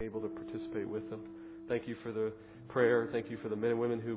[0.00, 1.18] able to participate with them.
[1.68, 2.30] Thank you for the
[2.68, 3.08] prayer.
[3.10, 4.16] Thank you for the men and women who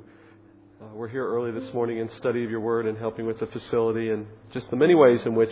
[0.80, 3.48] uh, were here early this morning in study of your word and helping with the
[3.48, 5.50] facility and just the many ways in which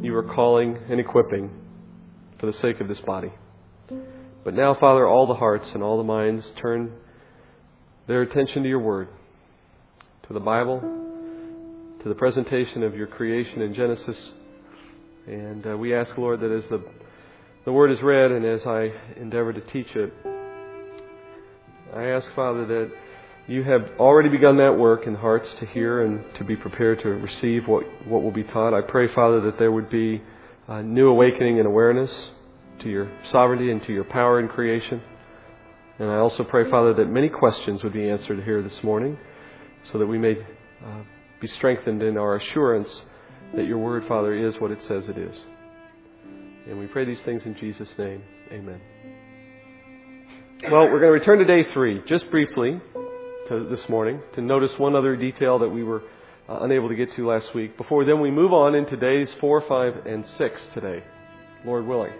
[0.00, 1.50] you are calling and equipping
[2.38, 3.32] for the sake of this body.
[4.44, 6.92] But now, Father, all the hearts and all the minds turn
[8.06, 9.08] their attention to your word,
[10.28, 10.78] to the Bible,
[12.04, 14.16] to the presentation of your creation in Genesis.
[15.26, 16.84] And uh, we ask, Lord, that as the
[17.64, 20.12] the Word is read, and as I endeavor to teach it,
[21.94, 22.90] I ask, Father, that
[23.46, 27.08] you have already begun that work in hearts to hear and to be prepared to
[27.08, 28.72] receive what, what will be taught.
[28.72, 30.22] I pray, Father, that there would be
[30.68, 32.10] a new awakening and awareness
[32.82, 35.02] to your sovereignty and to your power in creation.
[35.98, 39.18] And I also pray, Father, that many questions would be answered here this morning
[39.92, 40.36] so that we may
[40.82, 41.02] uh,
[41.40, 42.88] be strengthened in our assurance
[43.54, 45.36] that your word, Father, is what it says it is.
[46.70, 48.22] And we pray these things in Jesus' name.
[48.52, 48.80] Amen.
[50.70, 52.80] Well, we're going to return to day three, just briefly,
[53.48, 56.02] to this morning, to notice one other detail that we were
[56.48, 57.76] uh, unable to get to last week.
[57.76, 61.02] Before then, we move on into days four, five, and six today,
[61.66, 62.12] Lord willing.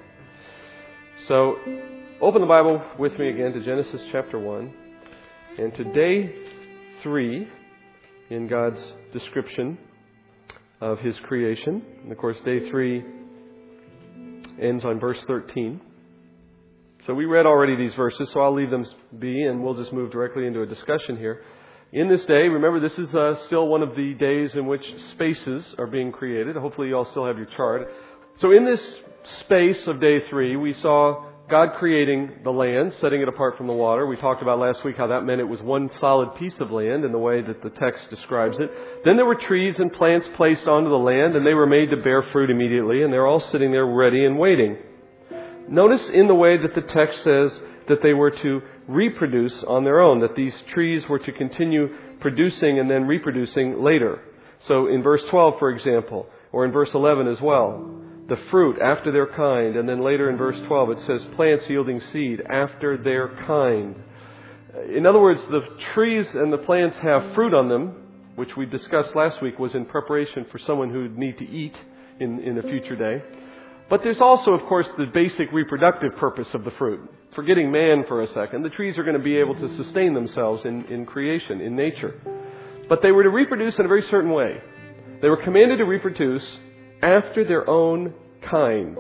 [1.29, 1.57] So,
[2.20, 4.75] open the Bible with me again to Genesis chapter 1.
[5.61, 6.35] And to day
[7.05, 7.47] three
[8.31, 9.79] in God's description
[10.81, 11.85] of His creation.
[12.03, 13.05] And of course, day three
[14.61, 15.80] ends on verse 13.
[17.06, 18.86] So we read already these verses, so I'll leave them
[19.19, 21.42] be and we'll just move directly into a discussion here.
[21.92, 25.64] In this day, remember this is uh, still one of the days in which spaces
[25.78, 26.55] are being created.
[26.56, 27.89] Hopefully you all still have your chart.
[28.41, 28.80] So in this
[29.41, 33.73] space of day three, we saw God creating the land, setting it apart from the
[33.73, 34.06] water.
[34.06, 37.05] We talked about last week how that meant it was one solid piece of land
[37.05, 38.70] in the way that the text describes it.
[39.05, 41.97] Then there were trees and plants placed onto the land and they were made to
[41.97, 44.77] bear fruit immediately and they're all sitting there ready and waiting.
[45.69, 47.51] Notice in the way that the text says
[47.89, 51.89] that they were to reproduce on their own, that these trees were to continue
[52.20, 54.20] producing and then reproducing later.
[54.69, 57.99] So in verse 12, for example, or in verse 11 as well,
[58.30, 59.77] the fruit after their kind.
[59.77, 63.96] And then later in verse 12 it says plants yielding seed after their kind.
[64.96, 65.61] In other words, the
[65.95, 67.95] trees and the plants have fruit on them,
[68.36, 71.74] which we discussed last week was in preparation for someone who would need to eat
[72.20, 73.23] in, in a future day.
[73.91, 77.01] But there's also, of course, the basic reproductive purpose of the fruit.
[77.35, 80.62] Forgetting man for a second, the trees are going to be able to sustain themselves
[80.64, 82.14] in, in creation, in nature.
[82.89, 84.61] But they were to reproduce in a very certain way.
[85.20, 86.45] They were commanded to reproduce
[87.02, 88.14] after their own
[88.48, 88.96] kind.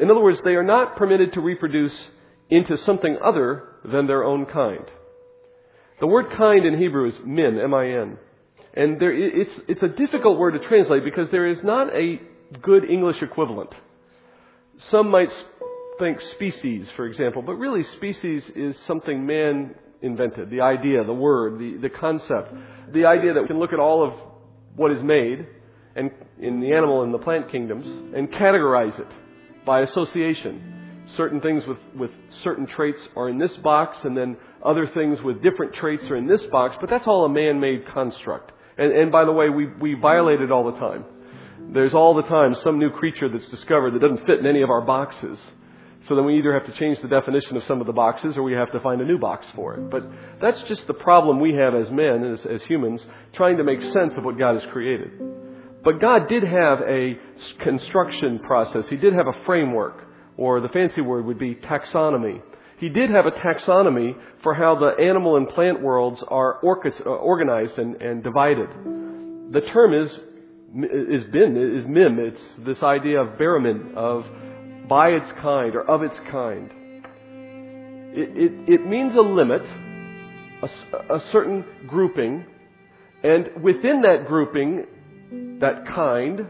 [0.00, 1.94] In other words, they are not permitted to reproduce
[2.50, 4.84] into something other than their own kind.
[6.00, 8.18] The word kind in Hebrew is min, M-I-N.
[8.74, 12.20] And there, it's, it's a difficult word to translate because there is not a
[12.60, 13.72] good English equivalent.
[14.90, 15.28] Some might
[15.98, 20.50] think species, for example, but really species is something man invented.
[20.50, 22.52] The idea, the word, the, the concept.
[22.92, 24.14] The idea that we can look at all of
[24.74, 25.46] what is made
[26.38, 29.08] in the animal and the plant kingdoms and categorize it
[29.64, 31.04] by association.
[31.16, 32.10] Certain things with, with
[32.42, 36.26] certain traits are in this box, and then other things with different traits are in
[36.26, 38.52] this box, but that's all a man made construct.
[38.78, 41.04] And, and by the way, we, we violate it all the time.
[41.72, 44.70] There's all the time some new creature that's discovered that doesn't fit in any of
[44.70, 45.38] our boxes.
[46.08, 48.42] So then we either have to change the definition of some of the boxes or
[48.42, 49.90] we have to find a new box for it.
[49.90, 50.02] But
[50.40, 53.00] that's just the problem we have as men, as, as humans,
[53.34, 55.12] trying to make sense of what God has created.
[55.84, 57.18] But God did have a
[57.62, 58.84] construction process.
[58.88, 60.04] He did have a framework,
[60.36, 62.40] or the fancy word would be taxonomy.
[62.78, 67.78] He did have a taxonomy for how the animal and plant worlds are uh, organized
[67.78, 68.68] and, and divided.
[69.52, 70.10] The term is
[70.76, 72.18] is bin is mim.
[72.18, 74.24] It's this idea of baramin of
[74.88, 76.70] by its kind or of its kind.
[78.16, 79.62] It, it, it means a limit,
[80.62, 82.44] a, a certain grouping,
[83.22, 84.86] and within that grouping,
[85.60, 86.46] that kind,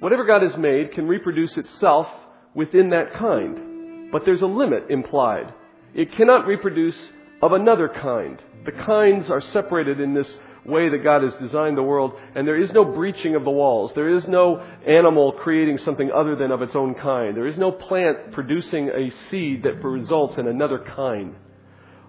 [0.00, 2.06] whatever God has made can reproduce itself
[2.54, 4.10] within that kind.
[4.12, 5.52] But there's a limit implied.
[5.94, 6.96] It cannot reproduce
[7.42, 8.40] of another kind.
[8.64, 10.28] The kinds are separated in this
[10.64, 13.90] way that God has designed the world, and there is no breaching of the walls.
[13.94, 17.36] There is no animal creating something other than of its own kind.
[17.36, 21.34] There is no plant producing a seed that results in another kind.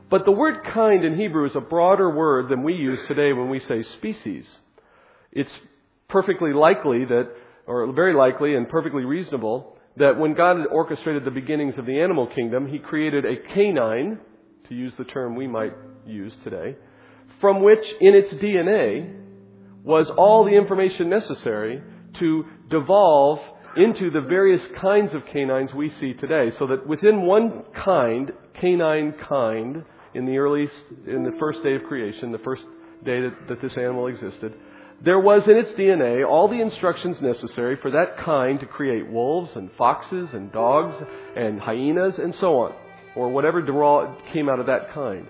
[0.09, 3.49] But the word kind in Hebrew is a broader word than we use today when
[3.49, 4.45] we say species.
[5.31, 5.49] It's
[6.13, 7.29] perfectly likely that,
[7.65, 11.99] or very likely and perfectly reasonable, that when God had orchestrated the beginnings of the
[11.99, 14.19] animal kingdom, He created a canine,
[14.69, 15.73] to use the term we might
[16.05, 16.75] use today,
[17.41, 19.19] from which in its DNA
[19.83, 21.81] was all the information necessary
[22.19, 23.39] to devolve
[23.75, 26.51] into the various kinds of canines we see today.
[26.59, 28.31] So that within one kind,
[28.61, 29.83] canine kind,
[30.13, 30.75] in the earliest,
[31.07, 32.61] in the first day of creation, the first
[33.03, 34.53] day that, that this animal existed,
[35.03, 39.51] there was in its DNA all the instructions necessary for that kind to create wolves
[39.55, 40.95] and foxes and dogs
[41.35, 42.73] and hyenas and so on,
[43.15, 43.61] or whatever
[44.31, 45.27] came out of that kind.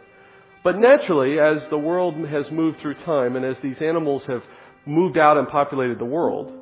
[0.63, 4.43] But naturally, as the world has moved through time and as these animals have
[4.85, 6.53] moved out and populated the world,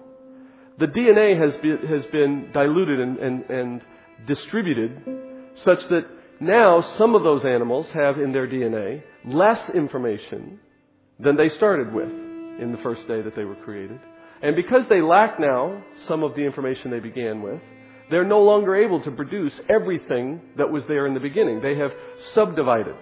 [0.79, 3.81] the DNA has been, has been diluted and, and, and
[4.25, 5.01] distributed
[5.65, 6.05] such that
[6.39, 10.59] now some of those animals have in their DNA less information
[11.19, 12.30] than they started with
[12.61, 13.99] in the first day that they were created.
[14.41, 17.59] And because they lack now some of the information they began with,
[18.09, 21.61] they're no longer able to produce everything that was there in the beginning.
[21.61, 21.91] They have
[22.33, 22.95] subdivided.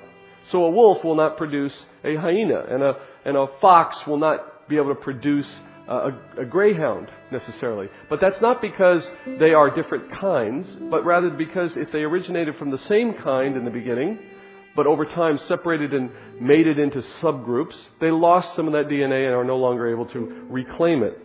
[0.52, 1.74] So a wolf will not produce
[2.04, 2.94] a hyena, and a,
[3.26, 5.48] and a fox will not be able to produce
[5.88, 7.88] a, a, greyhound necessarily.
[8.10, 12.70] But that's not because they are different kinds, but rather because if they originated from
[12.70, 14.20] the same kind in the beginning,
[14.76, 19.36] but over time separated and mated into subgroups, they lost some of that DNA and
[19.36, 21.18] are no longer able to reclaim it.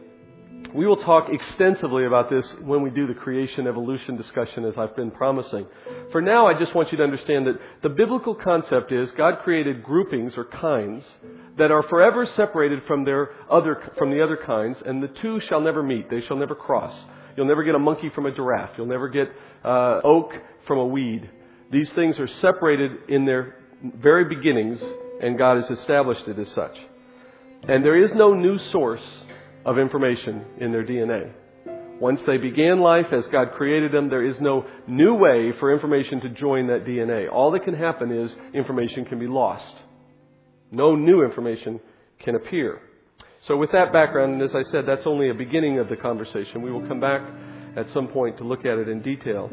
[0.74, 4.96] We will talk extensively about this when we do the creation evolution discussion, as I've
[4.96, 5.66] been promising.
[6.10, 9.84] For now, I just want you to understand that the biblical concept is God created
[9.84, 11.04] groupings or kinds
[11.58, 15.60] that are forever separated from their other from the other kinds, and the two shall
[15.60, 16.92] never meet; they shall never cross.
[17.36, 18.70] You'll never get a monkey from a giraffe.
[18.76, 19.28] You'll never get
[19.64, 20.32] uh, oak
[20.66, 21.30] from a weed.
[21.74, 23.56] These things are separated in their
[24.00, 24.80] very beginnings,
[25.20, 26.76] and God has established it as such.
[27.64, 29.02] And there is no new source
[29.66, 31.32] of information in their DNA.
[32.00, 36.20] Once they began life as God created them, there is no new way for information
[36.20, 37.28] to join that DNA.
[37.28, 39.74] All that can happen is information can be lost.
[40.70, 41.80] No new information
[42.24, 42.82] can appear.
[43.48, 46.62] So with that background, and as I said, that's only a beginning of the conversation.
[46.62, 47.22] We will come back
[47.76, 49.50] at some point to look at it in detail.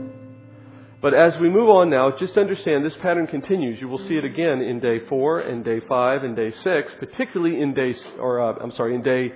[1.01, 3.81] But as we move on now, just understand this pattern continues.
[3.81, 7.59] You will see it again in day four and day five and day six, particularly
[7.59, 9.33] in day, or uh, I'm sorry, in day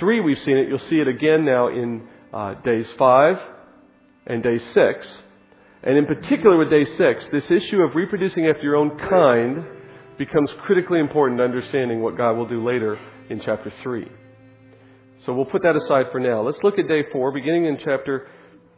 [0.00, 0.68] three we've seen it.
[0.68, 3.36] You'll see it again now in uh, days five
[4.26, 5.06] and day six.
[5.84, 9.64] And in particular with day six, this issue of reproducing after your own kind
[10.18, 12.98] becomes critically important to understanding what God will do later
[13.30, 14.08] in chapter three.
[15.24, 16.42] So we'll put that aside for now.
[16.42, 18.26] Let's look at day four, beginning in chapter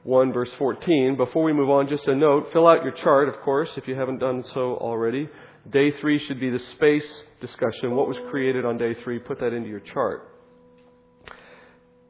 [0.05, 1.17] 1, verse 14.
[1.17, 3.95] Before we move on, just a note fill out your chart, of course, if you
[3.95, 5.29] haven't done so already.
[5.71, 7.07] Day 3 should be the space
[7.41, 7.95] discussion.
[7.95, 9.19] What was created on day 3?
[9.19, 10.27] Put that into your chart.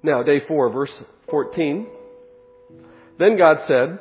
[0.02, 0.92] Now, day 4, verse
[1.30, 1.86] 14.
[3.18, 3.98] Then God said,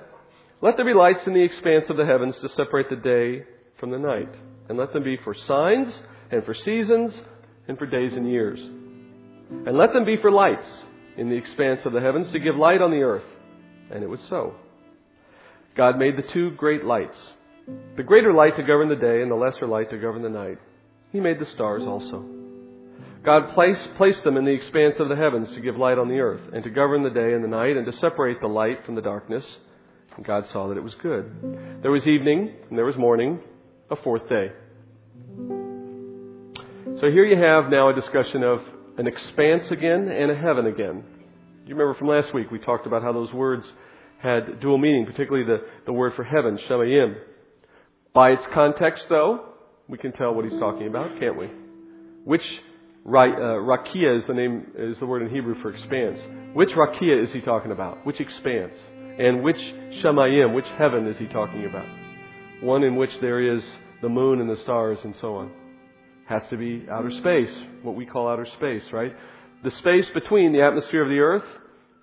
[0.62, 3.44] Let there be lights in the expanse of the heavens to separate the day
[3.80, 4.30] from the night,
[4.70, 5.94] and let them be for signs,
[6.32, 7.12] and for seasons,
[7.68, 8.60] and for days and years.
[8.60, 10.68] And let them be for lights
[11.18, 13.24] in the expanse of the heavens to give light on the earth
[13.92, 14.56] and it was so.
[15.76, 17.18] God made the two great lights,
[17.96, 20.58] the greater light to govern the day and the lesser light to govern the night.
[21.12, 22.26] He made the stars also.
[23.24, 26.20] God placed, placed them in the expanse of the heavens to give light on the
[26.20, 28.96] earth, and to govern the day and the night, and to separate the light from
[28.96, 29.44] the darkness.
[30.16, 31.82] And God saw that it was good.
[31.82, 33.40] There was evening, and there was morning,
[33.92, 34.52] a fourth day.
[37.00, 38.60] So here you have now a discussion of
[38.98, 41.04] an expanse again and a heaven again.
[41.70, 43.64] You remember from last week we talked about how those words
[44.18, 47.14] had dual meaning, particularly the, the word for heaven, Shemayim.
[48.12, 49.50] By its context, though,
[49.88, 51.48] we can tell what he's talking about, can't we?
[52.26, 52.42] Which
[53.06, 56.20] uh, rakia is the name is the word in Hebrew for expanse.
[56.56, 58.04] Which rakia is he talking about?
[58.04, 58.74] Which expanse?
[59.20, 59.58] And which
[60.04, 61.86] Shemayim, which heaven is he talking about?
[62.62, 63.62] One in which there is
[64.02, 65.52] the moon and the stars and so on.
[66.28, 69.14] Has to be outer space, what we call outer space, right?
[69.64, 71.44] The space between the atmosphere of the earth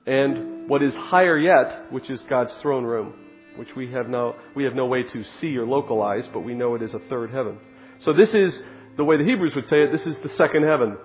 [0.07, 3.15] and what is higher yet, which is God's throne room,
[3.57, 6.75] which we have no, we have no way to see or localize, but we know
[6.75, 7.59] it is a third heaven.
[8.05, 8.59] So this is,
[8.97, 10.97] the way the Hebrews would say it, this is the second heaven.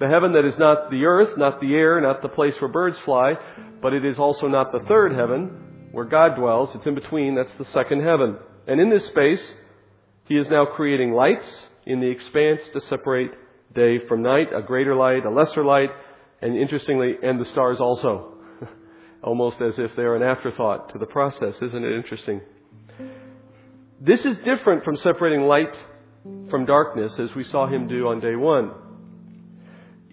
[0.00, 2.96] The heaven that is not the earth, not the air, not the place where birds
[3.04, 3.34] fly,
[3.80, 6.70] but it is also not the third heaven where God dwells.
[6.74, 7.34] It's in between.
[7.34, 8.36] That's the second heaven.
[8.66, 9.42] And in this space,
[10.26, 11.46] He is now creating lights
[11.86, 13.30] in the expanse to separate
[13.74, 15.90] day from night, a greater light, a lesser light,
[16.40, 18.31] and interestingly, and the stars also.
[19.22, 21.54] Almost as if they're an afterthought to the process.
[21.60, 22.40] Isn't it interesting?
[24.00, 25.76] This is different from separating light
[26.50, 28.72] from darkness as we saw him do on day one.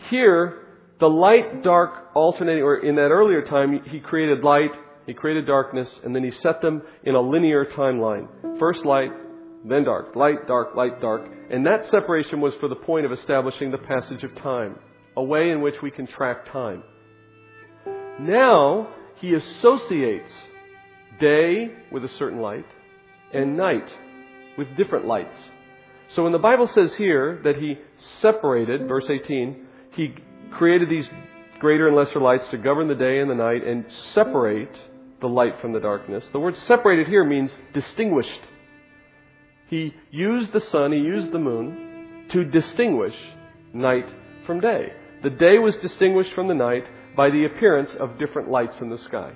[0.09, 0.67] Here,
[0.99, 4.71] the light dark alternating, or in that earlier time, he created light,
[5.05, 8.27] he created darkness, and then he set them in a linear timeline.
[8.59, 9.11] First light,
[9.65, 10.15] then dark.
[10.15, 11.29] Light, dark, light, dark.
[11.51, 14.75] And that separation was for the point of establishing the passage of time,
[15.17, 16.83] a way in which we can track time.
[18.19, 18.89] Now,
[19.19, 20.31] he associates
[21.19, 22.65] day with a certain light
[23.33, 23.87] and night
[24.57, 25.35] with different lights.
[26.15, 27.77] So when the Bible says here that he
[28.21, 30.15] separated, verse 18, he
[30.51, 31.05] created these
[31.59, 34.71] greater and lesser lights to govern the day and the night and separate
[35.21, 36.23] the light from the darkness.
[36.31, 38.29] The word separated here means distinguished.
[39.67, 43.13] He used the sun, he used the moon to distinguish
[43.73, 44.05] night
[44.45, 44.93] from day.
[45.21, 46.85] The day was distinguished from the night
[47.19, 49.33] by the appearance of different lights in the sky.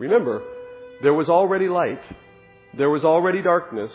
[0.00, 0.42] Remember,
[1.04, 2.00] there was already light,
[2.76, 3.92] there was already darkness,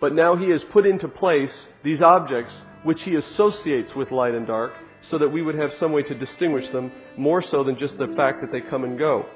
[0.00, 1.50] but now he has put into place
[1.84, 2.50] these objects
[2.82, 4.72] which he associates with light and dark
[5.10, 8.14] so that we would have some way to distinguish them more so than just the
[8.16, 9.26] fact that they come and go.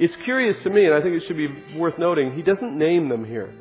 [0.00, 3.10] It's curious to me, and I think it should be worth noting, he doesn't name
[3.10, 3.52] them here.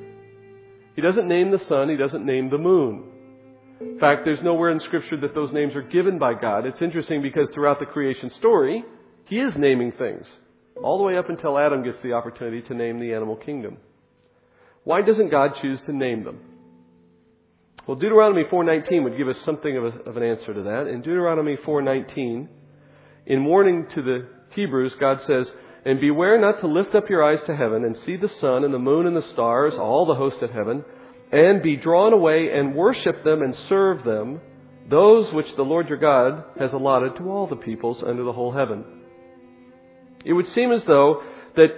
[0.96, 3.12] He doesn't name the sun, he doesn't name the moon.
[3.80, 6.65] In fact, there's nowhere in Scripture that those names are given by God.
[6.65, 8.84] It's interesting because throughout the creation story,
[9.25, 10.25] he is naming things,
[10.82, 13.77] all the way up until Adam gets the opportunity to name the animal kingdom.
[14.84, 16.39] Why doesn't God choose to name them?
[17.88, 20.88] Well, Deuteronomy 4:19 would give us something of, a, of an answer to that.
[20.88, 22.48] In Deuteronomy 4:19,
[23.25, 25.51] in warning to the Hebrews, God says,
[25.86, 28.74] "And beware not to lift up your eyes to heaven and see the sun and
[28.74, 30.86] the moon and the stars, all the host of heaven,
[31.34, 34.40] and be drawn away and worship them and serve them,
[34.88, 38.52] those which the Lord your God has allotted to all the peoples under the whole
[38.52, 38.86] heaven."
[40.24, 41.24] It would seem as though
[41.56, 41.72] that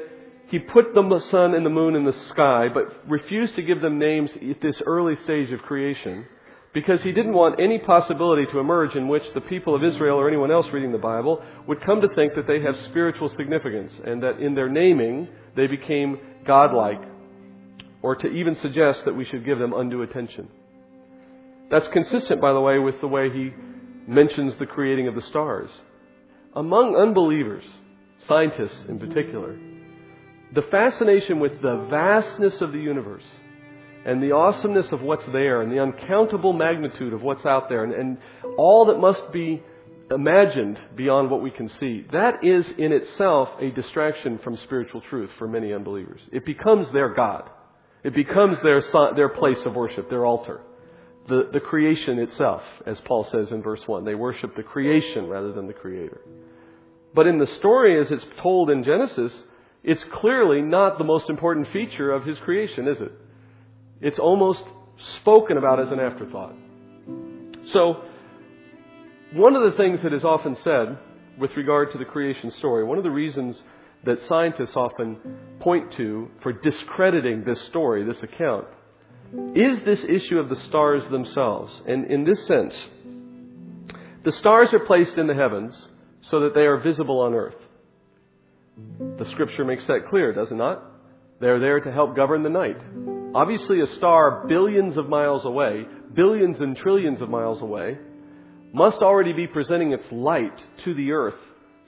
[0.48, 3.98] he put the sun and the moon in the sky, but refused to give them
[3.98, 6.26] names at this early stage of creation
[6.74, 10.28] because he didn't want any possibility to emerge in which the people of Israel or
[10.28, 14.22] anyone else reading the Bible would come to think that they have spiritual significance and
[14.22, 17.02] that in their naming they became godlike
[18.06, 20.48] or to even suggest that we should give them undue attention.
[21.72, 23.52] That's consistent, by the way, with the way he
[24.08, 25.72] mentions the creating of the stars.
[26.56, 27.64] Among unbelievers,
[28.28, 29.58] scientists in particular,
[30.54, 33.24] the fascination with the vastness of the universe
[34.06, 37.92] and the awesomeness of what's there and the uncountable magnitude of what's out there and,
[37.92, 38.18] and,
[38.56, 39.64] all that must be
[40.12, 45.32] imagined beyond what we can see, that is in itself a distraction from spiritual truth
[45.40, 46.22] for many unbelievers.
[46.32, 47.50] It becomes their God.
[48.06, 48.84] It becomes their,
[49.16, 50.62] their place of worship, their altar.
[51.28, 54.06] The, the creation itself, as Paul says in verse 1.
[54.06, 56.22] They worship the creation rather than the Creator.
[57.16, 59.32] But in the story as it's told in Genesis,
[59.84, 63.12] it's clearly not the most important feature of his creation, is it?
[64.02, 64.62] It's almost
[65.22, 66.54] spoken about as an afterthought.
[67.74, 68.04] So,
[69.34, 71.00] one of the things that is often said
[71.40, 73.60] with regard to the creation story, one of the reasons
[74.06, 75.18] that scientists often
[75.60, 78.66] point to for discrediting this story, this account,
[79.56, 81.74] is this issue of the stars themselves.
[81.88, 82.74] And in this sense,
[84.24, 85.76] the stars are placed in the heavens
[86.30, 87.56] so that they are visible on earth.
[89.18, 90.84] The scripture makes that clear, does it not?
[91.40, 92.78] They're there to help govern the night.
[93.34, 97.98] Obviously, a star billions of miles away, billions and trillions of miles away,
[98.74, 101.36] must already be presenting its light to the earth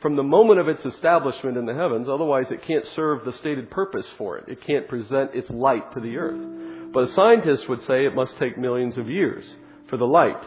[0.01, 2.07] from the moment of its establishment in the heavens.
[2.07, 4.45] Otherwise, it can't serve the stated purpose for it.
[4.47, 6.93] It can't present its light to the earth.
[6.93, 9.43] But a scientist would say it must take millions of years
[9.89, 10.41] for the light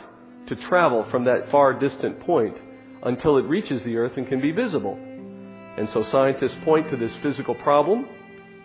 [0.49, 2.57] to travel from that far distant point
[3.03, 4.95] until it reaches the earth and can be visible.
[4.97, 8.07] And so scientists point to this physical problem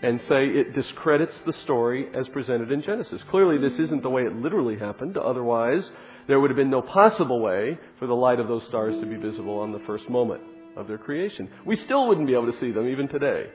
[0.04, 3.22] and say it discredits the story as presented in Genesis.
[3.32, 5.18] Clearly, this isn't the way it literally happened.
[5.18, 5.90] Otherwise,
[6.28, 9.16] there would have been no possible way for the light of those stars to be
[9.16, 10.42] visible on the first moment
[10.76, 11.50] of their creation.
[11.66, 13.48] We still wouldn't be able to see them even today,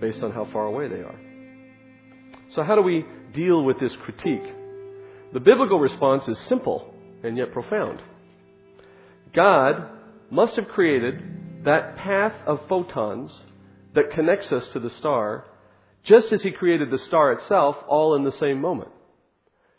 [0.00, 1.18] based on how far away they are.
[2.54, 4.54] So, how do we deal with this critique?
[5.32, 8.02] The biblical response is simple and yet profound.
[9.34, 9.88] God
[10.30, 13.30] must have created that path of photons
[13.94, 15.44] that connects us to the star,
[16.04, 18.90] just as He created the star itself, all in the same moment.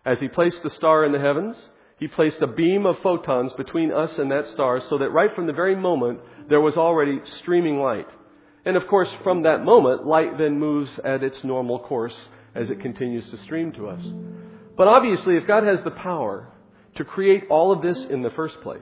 [0.06, 1.56] As He placed the star in the heavens,
[2.02, 5.46] He placed a beam of photons between us and that star so that right from
[5.46, 8.08] the very moment there was already streaming light.
[8.66, 12.16] And of course, from that moment, light then moves at its normal course
[12.56, 14.04] as it continues to stream to us.
[14.76, 16.52] But obviously, if God has the power
[16.96, 18.82] to create all of this in the first place,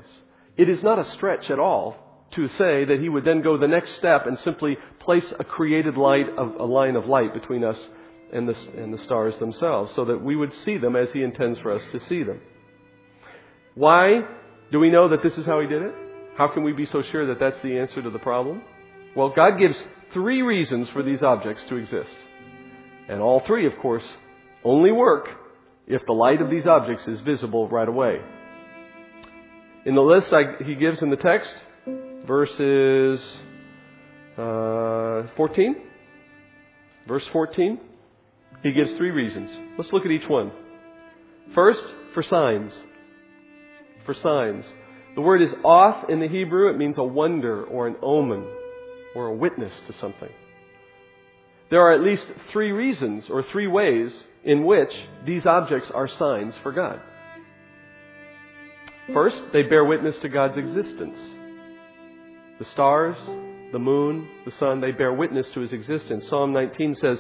[0.56, 1.98] it is not a stretch at all
[2.36, 5.98] to say that he would then go the next step and simply place a created
[5.98, 7.78] light of a line of light between us
[8.32, 11.60] and the, and the stars themselves so that we would see them as he intends
[11.60, 12.40] for us to see them.
[13.76, 14.22] Why
[14.72, 15.94] do we know that this is how he did it?
[16.38, 18.62] How can we be so sure that that's the answer to the problem?
[19.16, 19.76] Well, God gives
[20.14, 22.10] three reasons for these objects to exist.
[23.08, 24.04] And all three, of course,
[24.64, 25.28] only work
[25.88, 28.20] if the light of these objects is visible right away.
[29.86, 31.50] In the list I, he gives in the text,
[32.28, 33.20] verses
[34.38, 35.76] uh, 14,
[37.08, 37.80] verse 14,
[38.62, 39.50] he gives three reasons.
[39.78, 40.52] Let's look at each one.
[41.56, 41.80] First,
[42.14, 42.72] for signs.
[44.10, 44.66] For signs.
[45.14, 46.72] The word is oth in the Hebrew.
[46.72, 48.44] It means a wonder or an omen
[49.14, 50.32] or a witness to something.
[51.70, 54.12] There are at least three reasons or three ways
[54.44, 54.90] in which
[55.28, 57.00] these objects are signs for God.
[59.14, 61.20] First, they bear witness to God's existence.
[62.58, 63.16] The stars,
[63.72, 66.24] the moon, the sun, they bear witness to his existence.
[66.32, 67.20] Psalm 19 says,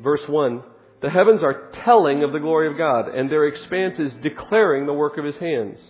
[0.00, 0.62] verse 1,
[1.00, 4.92] The heavens are telling of the glory of God, and their expanse is declaring the
[4.92, 5.80] work of his hands.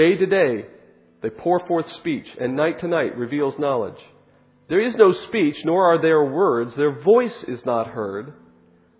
[0.00, 0.64] Day to day,
[1.20, 4.00] they pour forth speech, and night to night reveals knowledge.
[4.70, 6.74] There is no speech, nor are there words.
[6.74, 8.32] Their voice is not heard.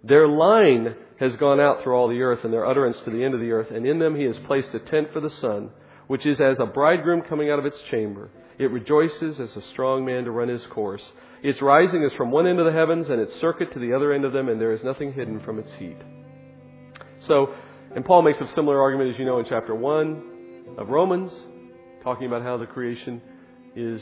[0.04, 3.32] Their line has gone out through all the earth, and their utterance to the end
[3.32, 5.70] of the earth, and in them he has placed a tent for the sun,
[6.06, 8.28] which is as a bridegroom coming out of its chamber.
[8.58, 11.02] It rejoices as a strong man to run his course.
[11.42, 14.12] Its rising is from one end of the heavens, and its circuit to the other
[14.12, 15.96] end of them, and there is nothing hidden from its heat.
[17.26, 17.54] So,
[17.96, 20.39] and Paul makes a similar argument, as you know, in chapter 1
[20.78, 21.32] of Romans,
[22.02, 23.20] talking about how the creation
[23.76, 24.00] is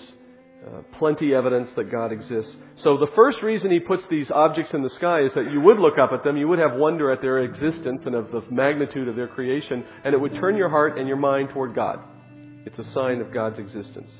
[0.66, 2.52] uh, plenty evidence that God exists.
[2.82, 5.78] So the first reason he puts these objects in the sky is that you would
[5.78, 9.08] look up at them, you would have wonder at their existence and of the magnitude
[9.08, 12.00] of their creation, and it would turn your heart and your mind toward God.
[12.66, 14.10] It's a sign of God's existence.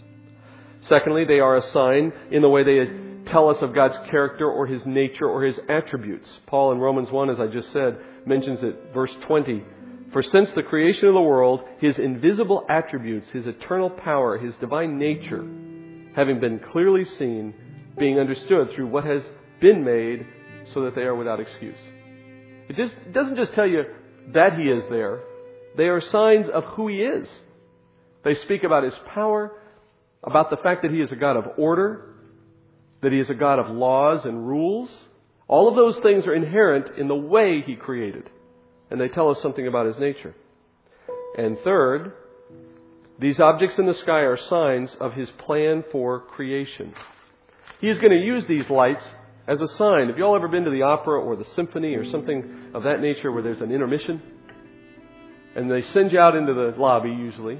[0.89, 2.87] Secondly, they are a sign in the way they
[3.31, 6.29] tell us of God's character or His nature or His attributes.
[6.47, 9.65] Paul in Romans 1, as I just said, mentions it, verse 20.
[10.13, 14.99] For since the creation of the world, His invisible attributes, His eternal power, His divine
[14.99, 15.47] nature,
[16.17, 17.55] having been clearly seen,
[17.99, 19.23] being understood through what has
[19.61, 20.27] been made,
[20.73, 21.77] so that they are without excuse.
[22.69, 23.85] It just it doesn't just tell you
[24.33, 25.21] that He is there.
[25.77, 27.29] They are signs of who He is.
[28.25, 29.53] They speak about His power,
[30.25, 32.15] about the fact that He is a God of order,
[33.03, 34.89] that He is a God of laws and rules.
[35.47, 38.29] All of those things are inherent in the way He created.
[38.91, 40.35] And they tell us something about His nature.
[41.37, 42.13] And third,
[43.21, 46.95] these objects in the sky are signs of his plan for creation.
[47.81, 49.05] He is going to use these lights
[49.49, 50.09] as a sign.
[50.09, 53.01] Have you all ever been to the opera or the symphony or something of that
[53.01, 54.23] nature where there's an intermission?
[55.57, 57.59] And they send you out into the lobby usually.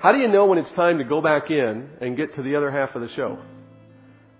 [0.00, 2.56] How do you know when it's time to go back in and get to the
[2.56, 3.38] other half of the show?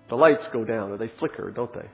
[0.09, 1.87] The lights go down or they flicker, don't they?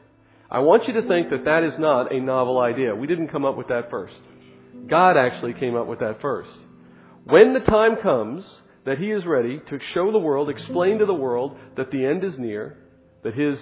[0.54, 2.96] I want you to think that that is not a novel idea.
[2.96, 4.14] We didn't come up with that first.
[4.88, 6.52] God actually came up with that first.
[7.24, 8.46] When the time comes
[8.86, 12.24] that he is ready to show the world, explain to the world that the end
[12.24, 12.78] is near,
[13.24, 13.58] that his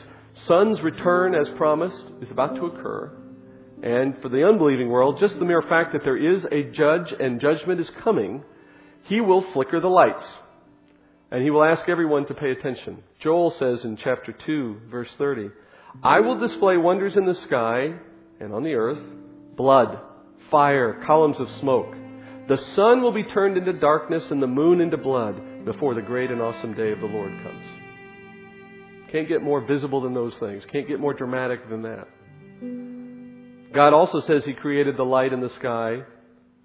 [0.48, 3.18] son's return as promised is about to occur,
[3.82, 7.40] and for the unbelieving world, just the mere fact that there is a judge and
[7.40, 8.44] judgment is coming,
[9.04, 10.24] he will flicker the lights.
[11.32, 13.02] And he will ask everyone to pay attention.
[13.24, 15.50] Joel says in chapter 2, verse 30,
[16.04, 17.94] I will display wonders in the sky
[18.40, 19.02] and on the earth,
[19.58, 20.00] blood,
[20.50, 21.94] fire, columns of smoke.
[22.48, 26.32] The sun will be turned into darkness and the moon into blood before the great
[26.32, 27.64] and awesome day of the Lord comes.
[29.12, 30.64] Can't get more visible than those things.
[30.72, 32.08] Can't get more dramatic than that.
[33.74, 36.04] God also says He created the light in the sky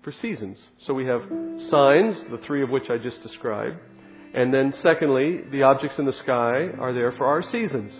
[0.03, 0.59] for seasons.
[0.87, 1.23] So we have
[1.71, 3.77] signs, the three of which I just described.
[4.35, 7.93] And then secondly, the objects in the sky are there for our seasons.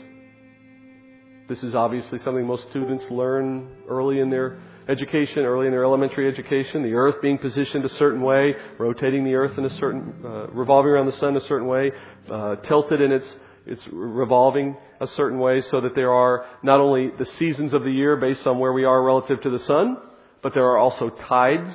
[1.49, 6.29] This is obviously something most students learn early in their education, early in their elementary
[6.29, 10.49] education, the earth being positioned a certain way, rotating the earth in a certain, uh,
[10.49, 11.93] revolving around the sun a certain way,
[12.33, 13.27] uh, tilted in its,
[13.65, 17.93] its revolving a certain way so that there are not only the seasons of the
[17.93, 19.99] year based on where we are relative to the sun,
[20.43, 21.71] but there are also tides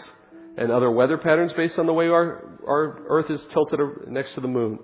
[0.57, 3.79] and other weather patterns based on the way our, our earth is tilted
[4.09, 4.79] next to the moon.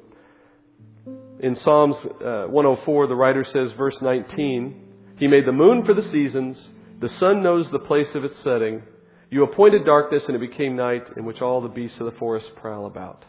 [1.39, 6.10] In Psalms uh, 104, the writer says, verse 19, He made the moon for the
[6.12, 6.58] seasons,
[7.00, 8.82] the sun knows the place of its setting.
[9.30, 12.47] You appointed darkness, and it became night, in which all the beasts of the forest
[12.56, 13.23] prowl about.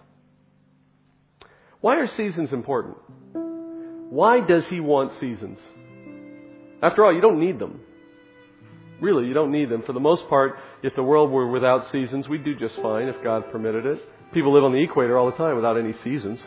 [1.81, 2.97] Why are seasons important?
[4.11, 5.59] Why does he want seasons?
[6.83, 7.81] After all, you don't need them.
[9.03, 9.83] Really, you don't need them.
[9.85, 13.23] For the most part, if the world were without seasons, we'd do just fine if
[13.23, 14.01] God permitted it.
[14.33, 16.41] People live on the equator all the time without any seasons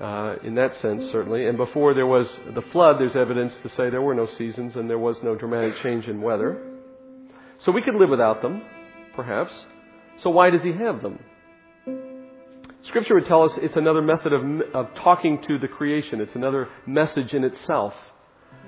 [0.00, 1.46] uh, in that sense, certainly.
[1.46, 4.88] And before there was the flood, there's evidence to say there were no seasons and
[4.88, 6.62] there was no dramatic change in weather.
[7.64, 8.62] So we could live without them,
[9.16, 9.52] perhaps.
[10.22, 11.18] So why does he have them?
[12.86, 16.20] Scripture would tell us it's another method of, of talking to the creation.
[16.20, 17.92] It's another message in itself.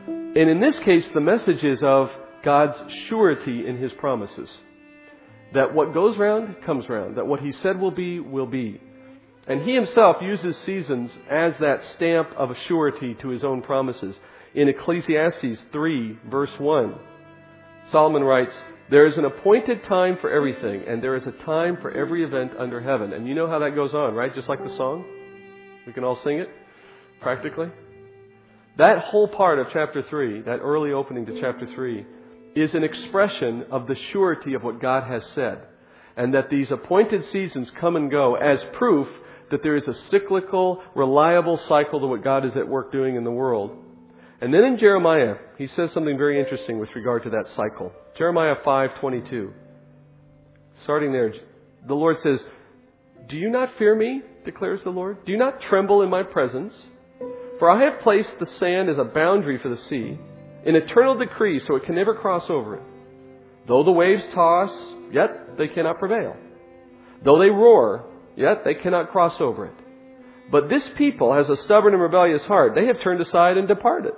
[0.07, 2.09] And in this case, the message is of
[2.45, 2.77] God's
[3.09, 4.49] surety in His promises.
[5.55, 7.17] That what goes round, comes round.
[7.17, 8.81] That what He said will be, will be.
[9.47, 14.17] And he himself uses seasons as that stamp of surety to his own promises.
[14.55, 16.95] In Ecclesiastes 3, verse 1,
[17.91, 18.53] Solomon writes,
[18.91, 22.53] There is an appointed time for everything, and there is a time for every event
[22.59, 23.13] under heaven.
[23.13, 24.35] And you know how that goes on, right?
[24.35, 25.05] Just like the song?
[25.87, 26.49] We can all sing it,
[27.21, 27.71] practically.
[28.79, 32.07] That whole part of chapter 3, that early opening to chapter 3,
[32.55, 35.67] is an expression of the surety of what God has said.
[36.17, 39.09] And that these appointed seasons come and go as proof
[39.51, 43.25] that there is a cyclical, reliable cycle to what God is at work doing in
[43.25, 43.77] the world.
[44.41, 47.93] And then in Jeremiah, he says something very interesting with regard to that cycle.
[48.17, 49.53] Jeremiah 5:22.
[50.83, 51.35] Starting there,
[51.87, 52.43] the Lord says,
[53.29, 55.25] "Do you not fear me?" declares the Lord.
[55.27, 56.75] "Do you not tremble in my presence?
[57.59, 60.19] For I have placed the sand as a boundary for the sea,
[60.65, 62.83] an eternal decree so it can never cross over it.
[63.67, 64.73] Though the waves toss,
[65.13, 66.37] yet they cannot prevail.
[67.23, 68.05] Though they roar,
[68.41, 69.75] yet they cannot cross over it.
[70.51, 72.75] But this people has a stubborn and rebellious heart.
[72.75, 74.15] They have turned aside and departed.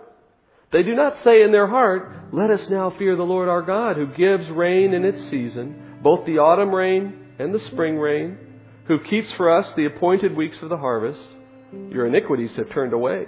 [0.73, 3.97] They do not say in their heart, Let us now fear the Lord our God,
[3.97, 8.39] who gives rain in its season, both the autumn rain and the spring rain,
[8.89, 11.21] who keeps for us the appointed weeks of the harvest.
[11.91, 13.27] Your iniquities have turned away,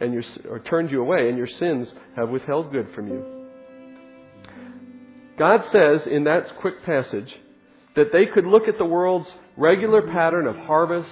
[0.00, 3.42] and your, or turned you away, and your sins have withheld good from you.
[5.38, 7.32] God says in that quick passage
[7.96, 11.10] that they could look at the world's regular pattern of harvest,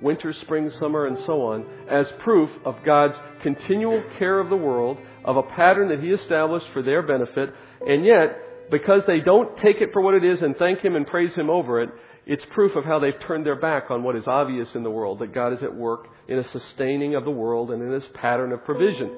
[0.00, 4.98] winter, spring, summer, and so on, as proof of God's continual care of the world,
[5.24, 7.52] of a pattern that He established for their benefit,
[7.86, 11.06] and yet, because they don't take it for what it is and thank Him and
[11.06, 11.90] praise Him over it,
[12.26, 15.18] it's proof of how they've turned their back on what is obvious in the world,
[15.18, 18.52] that God is at work in a sustaining of the world and in this pattern
[18.52, 19.10] of provision.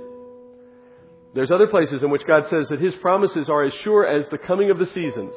[1.34, 4.38] There's other places in which God says that His promises are as sure as the
[4.38, 5.34] coming of the seasons.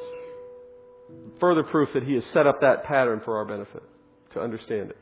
[1.40, 3.82] Further proof that He has set up that pattern for our benefit,
[4.34, 4.98] to understand it.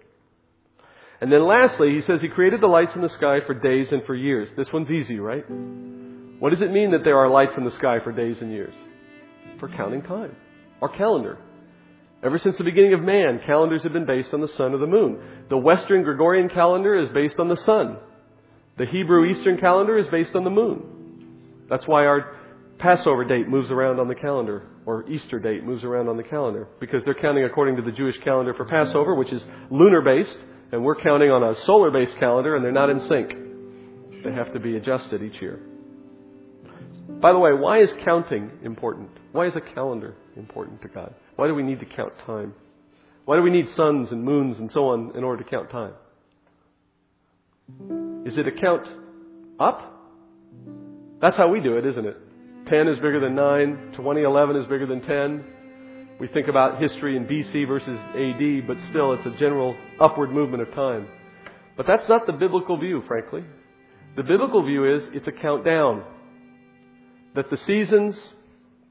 [1.21, 4.05] And then lastly, he says he created the lights in the sky for days and
[4.05, 4.49] for years.
[4.57, 5.45] This one's easy, right?
[6.39, 8.75] What does it mean that there are lights in the sky for days and years?
[9.61, 10.37] For counting time.
[10.83, 11.39] Our calendar.
[12.23, 14.87] Ever since the beginning of man, calendars have been based on the sun or the
[14.87, 15.19] moon.
[15.49, 17.97] The Western Gregorian calendar is based on the sun.
[18.77, 21.67] The Hebrew Eastern calendar is based on the moon.
[21.71, 22.35] That's why our
[22.79, 26.69] Passover date moves around on the calendar, or Easter date moves around on the calendar,
[26.81, 30.37] because they're counting according to the Jewish calendar for Passover, which is lunar based,
[30.73, 34.25] and we're counting on a solar based calendar, and they're not in sync.
[34.25, 35.61] They have to be adjusted each year.
[37.21, 39.11] By the way, why is counting important?
[39.33, 41.15] Why is a calendar important to God?
[41.37, 42.55] Why do we need to count time?
[43.25, 45.95] Why do we need suns and moons and so on in order to count time?
[48.27, 48.87] Is it a count
[49.59, 49.91] up?
[51.21, 52.17] That's how we do it, isn't it?
[52.67, 55.45] 10 is bigger than 9, 2011 is bigger than 10,
[56.19, 60.63] we think about history in BC versus AD, but still it's a general upward movement
[60.63, 61.09] of time.
[61.77, 63.45] But that's not the biblical view, frankly.
[64.17, 66.05] The biblical view is it's a countdown.
[67.35, 68.17] That the seasons,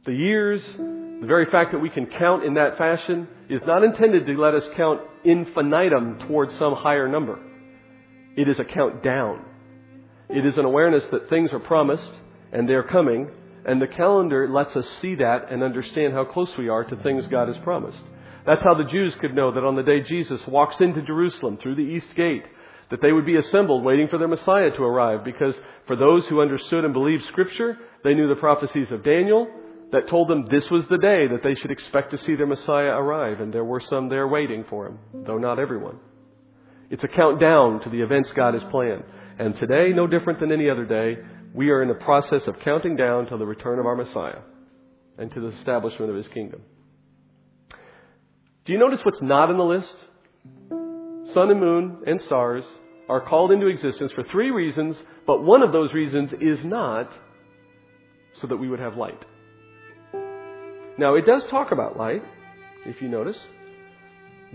[0.06, 4.26] the years, the very fact that we can count in that fashion is not intended
[4.26, 7.40] to let us count infinitum towards some higher number.
[8.36, 9.46] It is a countdown.
[10.30, 12.12] It is an awareness that things are promised
[12.52, 13.32] and they're coming
[13.66, 17.26] and the calendar lets us see that and understand how close we are to things
[17.30, 18.02] God has promised.
[18.46, 21.76] That's how the Jews could know that on the day Jesus walks into Jerusalem through
[21.76, 22.46] the east gate,
[22.92, 25.56] that they would be assembled waiting for their Messiah to arrive because
[25.88, 29.48] for those who understood and believed scripture, they knew the prophecies of Daniel
[29.94, 32.90] that told them this was the day that they should expect to see their Messiah
[32.90, 36.00] arrive and there were some there waiting for him, though not everyone.
[36.90, 39.04] It's a countdown to the events God has planned.
[39.40, 41.18] And today, no different than any other day,
[41.54, 44.40] we are in the process of counting down to the return of our Messiah
[45.18, 46.62] and to the establishment of his kingdom.
[48.66, 49.94] Do you notice what's not in the list?
[51.34, 52.64] Sun and moon and stars
[53.08, 54.96] are called into existence for three reasons,
[55.28, 57.10] but one of those reasons is not
[58.42, 59.24] so that we would have light.
[60.98, 62.24] Now, it does talk about light,
[62.86, 63.38] if you notice.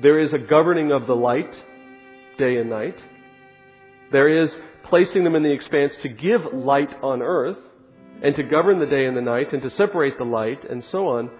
[0.00, 1.50] There is a governing of the light,
[2.38, 2.96] day and night.
[4.12, 4.50] There is
[4.88, 7.58] placing them in the expanse to give light on earth
[8.22, 11.08] and to govern the day and the night and to separate the light and so
[11.08, 11.30] on.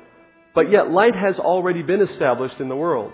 [0.55, 3.13] But yet light has already been established in the world.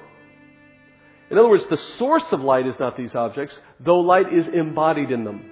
[1.31, 5.11] In other words, the source of light is not these objects, though light is embodied
[5.11, 5.51] in them.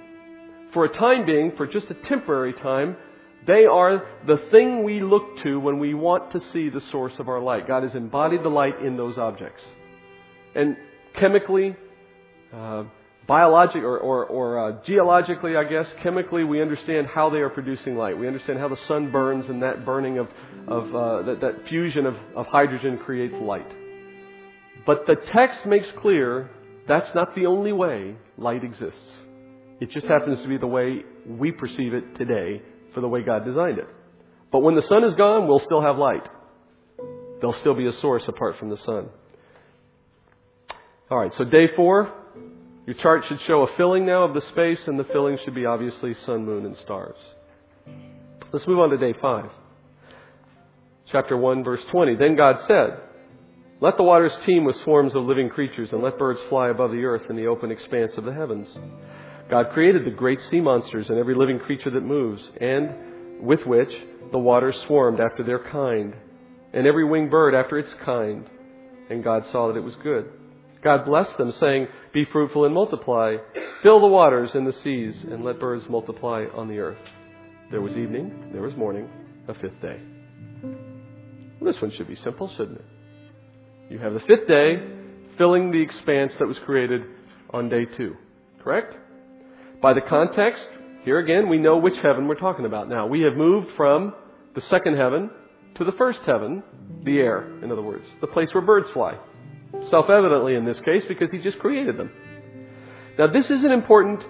[0.75, 2.97] For a time being, for just a temporary time,
[3.47, 7.29] they are the thing we look to when we want to see the source of
[7.29, 7.67] our light.
[7.67, 9.63] God has embodied the light in those objects.
[10.55, 10.77] And
[11.19, 11.75] chemically,
[12.55, 12.85] uh,
[13.27, 17.97] biologically or, or, or uh, geologically, I guess, chemically, we understand how they are producing
[17.97, 18.19] light.
[18.19, 20.29] We understand how the sun burns, and that burning of,
[20.67, 23.71] of uh, that, that fusion of, of hydrogen creates light.
[24.87, 26.51] But the text makes clear
[26.89, 28.99] that's not the only way light exists.
[29.81, 32.63] It just happens to be the way we perceive it today
[32.95, 33.89] for the way God designed it.
[34.51, 36.29] But when the sun is gone, we'll still have light.
[37.41, 39.09] There'll still be a source apart from the sun.
[41.11, 42.13] All right, so day four,
[42.87, 45.67] your chart should show a filling now of the space, and the filling should be
[45.67, 47.17] obviously sun, moon, and stars.
[48.53, 49.51] Let's move on to day five.
[51.11, 52.17] Chapter 1, verse 20.
[52.17, 52.99] Then God said,
[53.81, 57.05] Let the waters teem with swarms of living creatures, and let birds fly above the
[57.05, 58.67] earth in the open expanse of the heavens.
[59.49, 63.91] God created the great sea monsters and every living creature that moves, and with which
[64.33, 66.17] the waters swarmed after their kind,
[66.73, 68.49] and every winged bird after its kind.
[69.09, 70.31] And God saw that it was good.
[70.83, 73.37] God blessed them, saying, Be fruitful and multiply,
[73.83, 76.99] fill the waters and the seas, and let birds multiply on the earth.
[77.71, 79.09] There was evening, there was morning,
[79.49, 80.01] a fifth day.
[80.63, 82.85] Well, this one should be simple, shouldn't it?
[83.91, 84.83] You have the fifth day
[85.39, 87.03] filling the expanse that was created
[87.51, 88.17] on day two.
[88.63, 88.95] Correct?
[89.81, 90.65] By the context,
[91.05, 93.07] here again, we know which heaven we're talking about now.
[93.07, 94.15] We have moved from
[94.55, 95.31] the second heaven
[95.77, 96.63] to the first heaven,
[97.05, 99.19] the air, in other words, the place where birds fly.
[99.91, 102.11] Self evidently in this case because he just created them.
[103.19, 104.23] Now, this is an important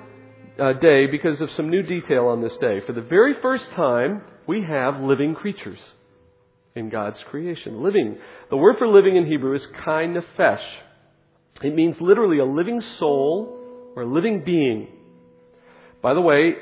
[0.61, 2.81] uh, day because of some new detail on this day.
[2.87, 5.79] For the very first time, we have living creatures
[6.75, 7.83] in God's creation.
[7.83, 8.19] Living.
[8.51, 10.65] The word for living in Hebrew is chai nefesh.
[11.63, 14.89] It means literally a living soul or a living being.
[16.03, 16.55] By the way,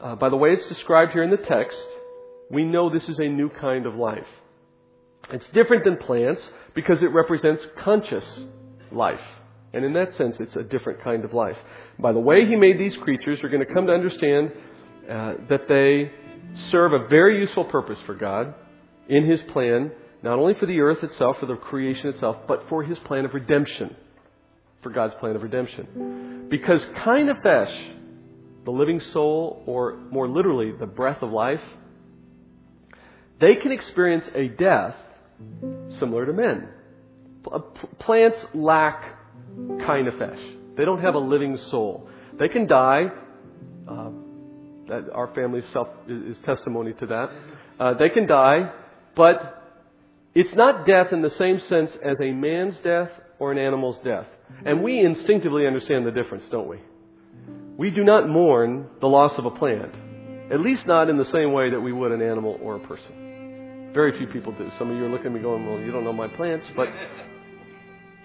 [0.00, 1.78] uh, by the way it's described here in the text,
[2.50, 4.26] we know this is a new kind of life.
[5.30, 6.42] It's different than plants
[6.74, 8.24] because it represents conscious
[8.92, 9.20] life.
[9.72, 11.56] And in that sense, it's a different kind of life.
[11.98, 14.52] By the way he made these creatures, we're going to come to understand
[15.10, 16.12] uh, that they
[16.70, 18.54] serve a very useful purpose for God
[19.08, 19.90] in his plan,
[20.22, 23.34] not only for the earth itself, for the creation itself, but for his plan of
[23.34, 23.96] redemption.
[24.82, 26.46] For God's plan of redemption.
[26.50, 27.94] Because chai nefesh,
[28.64, 31.60] the living soul, or more literally, the breath of life,
[33.40, 34.94] they can experience a death
[35.98, 36.68] similar to men.
[38.00, 39.02] Plants lack
[39.80, 40.76] chai nefesh.
[40.76, 42.08] They don't have a living soul.
[42.38, 43.06] They can die.
[43.88, 44.10] Uh,
[45.12, 47.30] our family self is testimony to that.
[47.78, 48.72] Uh, they can die,
[49.16, 49.62] but
[50.34, 54.26] it's not death in the same sense as a man's death or an animal's death.
[54.64, 56.78] And we instinctively understand the difference, don't we?
[57.76, 59.94] We do not mourn the loss of a plant,
[60.52, 63.23] at least not in the same way that we would an animal or a person.
[63.94, 64.68] Very few people do.
[64.76, 66.66] Some of you are looking at me going, well, you don't know my plants.
[66.74, 66.88] But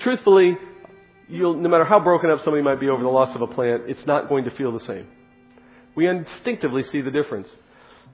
[0.02, 0.58] truthfully,
[1.28, 3.84] you'll, no matter how broken up somebody might be over the loss of a plant,
[3.86, 5.06] it's not going to feel the same.
[5.96, 7.48] We instinctively see the difference.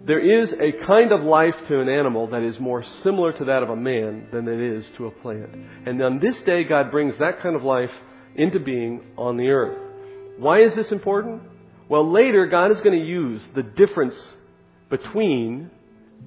[0.05, 3.63] There is a kind of life to an animal that is more similar to that
[3.63, 5.49] of a man than it is to a plant.
[5.85, 7.91] And on this day, God brings that kind of life
[8.35, 9.77] into being on the earth.
[10.37, 11.43] Why is this important?
[11.87, 14.15] Well, later, God is going to use the difference
[14.89, 15.71] between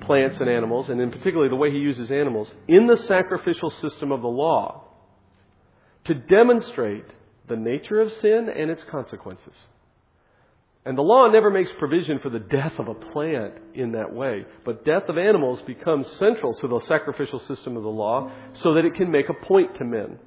[0.01, 4.13] plants and animals, and in particular the way he uses animals, in the sacrificial system
[4.13, 4.85] of the law
[6.05, 7.05] to demonstrate
[7.49, 9.55] the nature of sin and its consequences.
[10.85, 14.47] And the law never makes provision for the death of a plant in that way,
[14.65, 18.33] but death of animals becomes central to the sacrificial system of the law
[18.63, 20.19] so that it can make a point to men.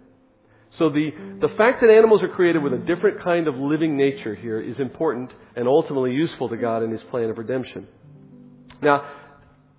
[0.78, 1.10] So the,
[1.42, 4.80] the fact that animals are created with a different kind of living nature here is
[4.80, 7.88] important and ultimately useful to God in His plan of redemption.
[8.82, 9.04] Now,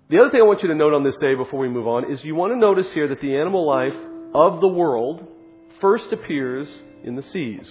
[0.09, 2.11] the other thing I want you to note on this day before we move on
[2.11, 3.93] is you want to notice here that the animal life
[4.35, 5.25] of the world
[5.79, 6.67] first appears
[7.03, 7.67] in the seas.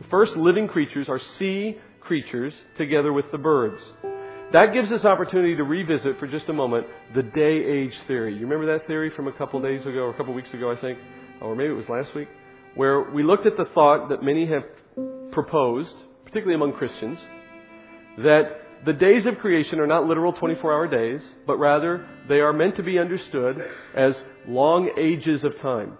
[0.00, 3.80] The first living creatures are sea creatures together with the birds.
[4.52, 8.34] That gives us opportunity to revisit for just a moment the day age theory.
[8.34, 10.80] You remember that theory from a couple days ago or a couple weeks ago, I
[10.80, 10.98] think,
[11.40, 12.28] or maybe it was last week,
[12.74, 14.64] where we looked at the thought that many have
[15.32, 17.18] proposed, particularly among Christians,
[18.18, 22.52] that the days of creation are not literal 24 hour days, but rather they are
[22.52, 23.56] meant to be understood
[23.94, 24.14] as
[24.46, 25.96] long ages of time.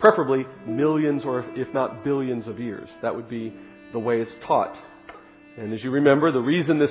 [0.00, 2.88] Preferably millions or if not billions of years.
[3.02, 3.52] That would be
[3.92, 4.76] the way it's taught.
[5.56, 6.90] And as you remember, the reason this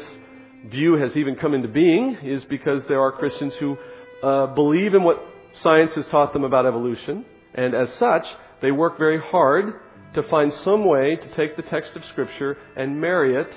[0.69, 3.77] view has even come into being is because there are Christians who
[4.23, 5.23] uh, believe in what
[5.61, 8.25] science has taught them about evolution, and as such,
[8.61, 9.73] they work very hard
[10.15, 13.47] to find some way to take the text of Scripture and marry it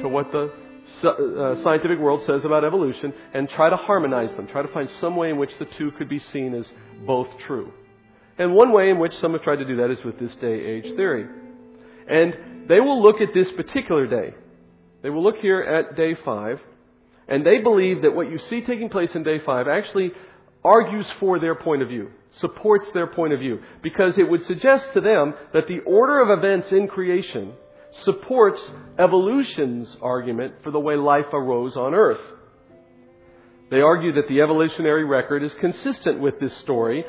[0.00, 0.52] to what the
[1.02, 5.16] Uh, scientific world says about evolution and try to harmonize them, try to find some
[5.16, 6.66] way in which the two could be seen as
[7.06, 7.72] both true.
[8.38, 10.54] And one way in which some have tried to do that is with this day
[10.54, 11.26] age theory.
[12.08, 14.34] And they will look at this particular day.
[15.02, 16.60] They will look here at day five,
[17.28, 20.12] and they believe that what you see taking place in day five actually
[20.64, 22.10] argues for their point of view.
[22.40, 26.38] supports their point of view because it would suggest to them that the order of
[26.38, 27.52] events in creation
[28.04, 28.60] supports
[28.98, 32.20] evolution's argument for the way life arose on earth.
[33.70, 37.04] They argue that the evolutionary record is consistent with this story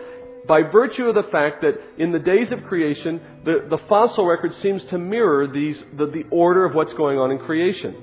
[0.47, 4.51] by virtue of the fact that in the days of creation, the, the fossil record
[4.61, 7.95] seems to mirror these, the, the order of what's going on in creation.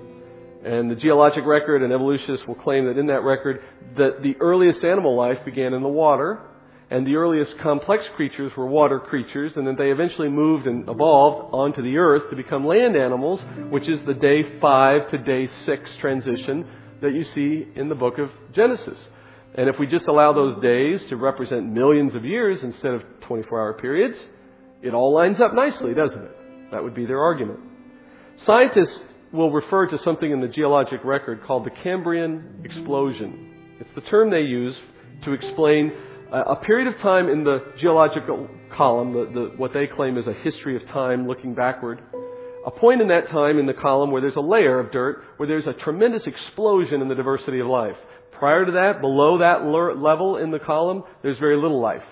[0.65, 3.63] And the geologic record and evolutionists will claim that in that record,
[3.97, 6.41] that the earliest animal life began in the water,
[6.91, 11.55] and the earliest complex creatures were water creatures, and then they eventually moved and evolved
[11.55, 15.91] onto the earth to become land animals, which is the day 5 to day 6
[16.01, 16.67] transition
[17.01, 18.99] that you see in the book of Genesis.
[19.55, 23.61] And if we just allow those days to represent millions of years instead of 24
[23.61, 24.17] hour periods,
[24.83, 26.73] it all lines up nicely, doesn't it?
[26.73, 27.61] That would be their argument.
[28.47, 29.01] Scientists
[29.33, 33.77] will refer to something in the geologic record called the Cambrian explosion.
[33.81, 34.75] It's the term they use
[35.25, 35.93] to explain
[36.33, 40.33] a period of time in the geological column, the, the, what they claim is a
[40.33, 42.01] history of time looking backward,
[42.67, 45.49] a point in that time in the column where there's a layer of dirt, where
[45.49, 47.97] there's a tremendous explosion in the diversity of life.
[48.39, 52.05] Prior to that, below that level in the column, there's very little life.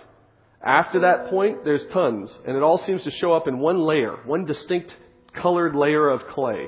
[0.65, 4.17] After that point, there's tons, and it all seems to show up in one layer,
[4.27, 4.93] one distinct
[5.41, 6.67] colored layer of clay.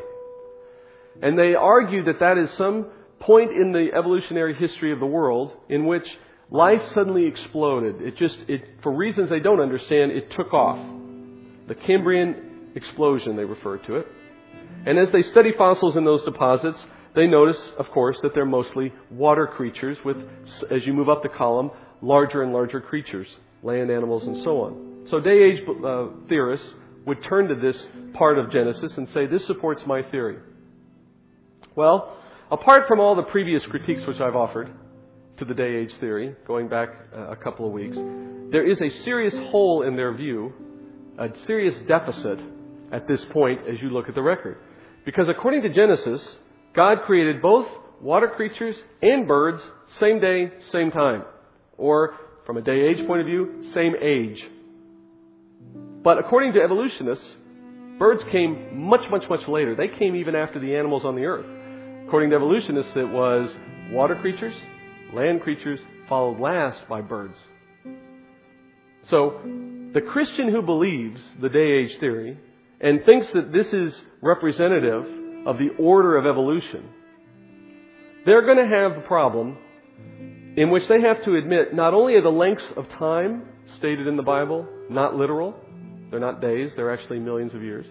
[1.21, 5.53] And they argue that that is some point in the evolutionary history of the world
[5.69, 6.07] in which
[6.51, 8.03] life suddenly exploded.
[8.03, 10.79] It just, it, for reasons they don't understand, it took off.
[11.69, 14.07] The Cambrian explosion, they refer to it.
[14.87, 16.79] And as they study fossils in those deposits,
[17.15, 20.17] they notice, of course, that they're mostly water creatures with,
[20.71, 21.71] as you move up the column,
[22.03, 23.27] larger and larger creatures,
[23.63, 25.07] land animals and so on.
[25.11, 26.67] So day age uh, theorists
[27.07, 27.77] would turn to this
[28.15, 30.39] part of Genesis and say, this supports my theory.
[31.75, 32.17] Well,
[32.51, 34.71] apart from all the previous critiques which I've offered,
[35.41, 37.97] to the day age theory, going back a couple of weeks,
[38.53, 40.53] there is a serious hole in their view,
[41.19, 42.39] a serious deficit
[42.93, 44.59] at this point as you look at the record.
[45.05, 46.21] Because according to Genesis,
[46.77, 47.67] God created both
[48.03, 49.63] water creatures and birds
[49.99, 51.25] same day, same time.
[51.79, 54.45] Or, from a day age point of view, same age.
[56.05, 57.25] But according to evolutionists,
[57.99, 59.75] birds came much, much, much later.
[59.75, 61.47] They came even after the animals on the earth.
[62.07, 63.51] According to evolutionists, it was
[63.91, 64.55] water creatures
[65.15, 67.37] land creatures, followed last by birds.
[69.09, 69.41] So,
[69.93, 72.39] the Christian who believes the day age theory
[72.81, 73.93] and thinks that this is
[74.23, 75.05] representative
[75.47, 76.85] of the order of evolution,
[78.25, 79.57] they're going to have a problem
[80.57, 83.45] in which they have to admit not only are the lengths of time
[83.79, 85.55] stated in the Bible not literal,
[86.11, 87.87] they're not days, they're actually millions of years,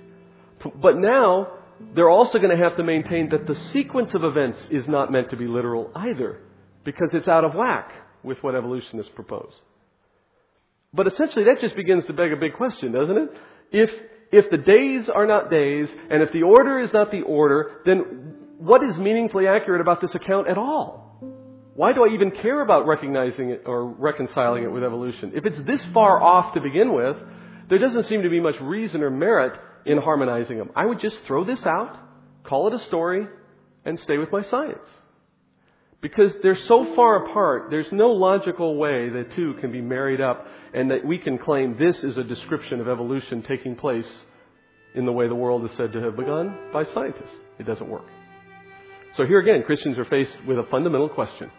[0.81, 1.47] but now
[1.95, 5.29] they're also going to have to maintain that the sequence of events is not meant
[5.29, 6.41] to be literal either
[6.89, 7.91] because it's out of whack
[8.23, 9.53] with what evolutionists propose.
[10.91, 13.29] But essentially, that just begins to beg a big question, doesn't it?
[13.71, 13.89] If,
[14.31, 18.33] if the days are not days, and if the order is not the order, then
[18.57, 21.19] what is meaningfully accurate about this account at all?
[21.75, 25.33] Why do I even care about recognizing it or reconciling it with evolution?
[25.35, 27.17] If it's this far off to begin with,
[27.69, 29.53] there doesn't seem to be much reason or merit
[29.85, 30.71] in harmonizing them.
[30.75, 31.95] I would just throw this out,
[32.43, 33.27] call it a story,
[33.85, 34.87] and stay with my science.
[36.01, 40.47] Because they're so far apart, there's no logical way the two can be married up
[40.73, 44.07] and that we can claim this is a description of evolution taking place
[44.95, 47.35] in the way the world is said to have begun by scientists.
[47.59, 48.05] It doesn't work.
[49.17, 51.51] So here again, Christians are faced with a fundamental question.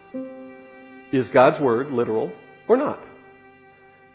[1.13, 2.31] Is God's Word literal
[2.67, 2.99] or not?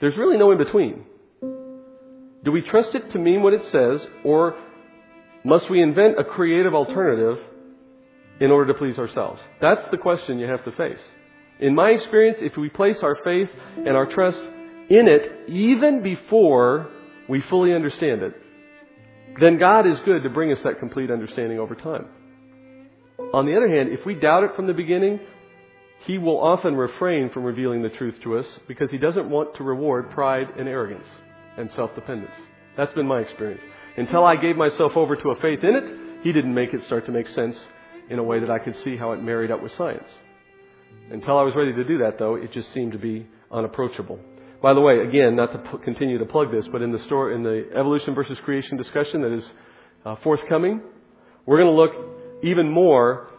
[0.01, 1.05] There's really no in between.
[1.41, 4.57] Do we trust it to mean what it says, or
[5.45, 7.39] must we invent a creative alternative
[8.41, 9.41] in order to please ourselves?
[9.61, 10.99] That's the question you have to face.
[11.59, 14.39] In my experience, if we place our faith and our trust
[14.91, 16.89] in it even before
[17.29, 18.35] we fully understand it,
[19.41, 22.07] then God is good to bring us that complete understanding over time.
[23.33, 25.21] On the other hand, if we doubt it from the beginning,
[26.07, 29.65] He will often refrain from revealing the truth to us because He doesn't want to
[29.65, 31.07] reward pride and arrogance
[31.57, 32.33] and self-dependence.
[32.77, 33.63] That's been my experience.
[33.97, 37.07] Until I gave myself over to a faith in it, He didn't make it start
[37.07, 37.57] to make sense
[38.11, 40.09] in a way that I could see how it married up with science.
[41.11, 44.19] Until I was ready to do that, though, it just seemed to be unapproachable.
[44.63, 47.33] By the way, again, not to p- continue to plug this, but in the store,
[47.33, 49.45] in the evolution versus creation discussion that is
[50.05, 50.81] uh, forthcoming,
[51.45, 53.31] we're going to look even more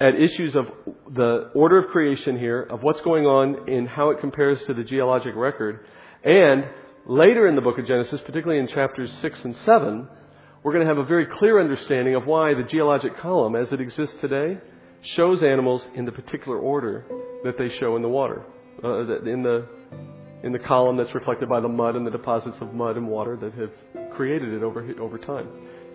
[0.00, 0.66] at issues of
[1.14, 4.84] the order of creation here, of what's going on and how it compares to the
[4.84, 5.86] geologic record,
[6.22, 6.68] and
[7.06, 10.08] later in the book of Genesis, particularly in chapters 6 and 7,
[10.66, 13.80] we're going to have a very clear understanding of why the geologic column, as it
[13.80, 14.58] exists today,
[15.14, 17.04] shows animals in the particular order
[17.44, 18.42] that they show in the water,
[18.82, 19.64] uh, in the
[20.42, 23.36] in the column that's reflected by the mud and the deposits of mud and water
[23.36, 23.70] that have
[24.16, 25.48] created it over, over time.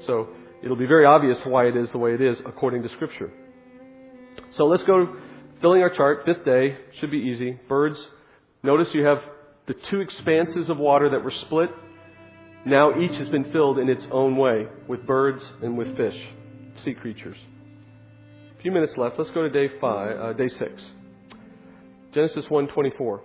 [0.07, 0.29] So
[0.63, 3.29] it'll be very obvious why it is the way it is according to Scripture.
[4.55, 5.17] So let's go
[5.59, 6.21] filling our chart.
[6.25, 7.59] Fifth day should be easy.
[7.67, 7.97] Birds.
[8.63, 9.17] Notice you have
[9.67, 11.71] the two expanses of water that were split.
[12.65, 16.15] Now each has been filled in its own way with birds and with fish,
[16.83, 17.37] sea creatures.
[18.57, 19.17] A few minutes left.
[19.17, 20.73] Let's go to day five, uh, day six.
[22.13, 23.21] Genesis 1:24.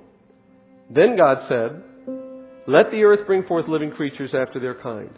[0.88, 1.82] Then God said,
[2.66, 5.10] "Let the earth bring forth living creatures after their kind,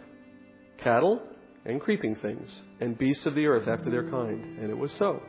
[0.79, 1.21] cattle
[1.65, 2.49] and creeping things,
[2.81, 5.21] and beasts of the earth after their kind." And it was so.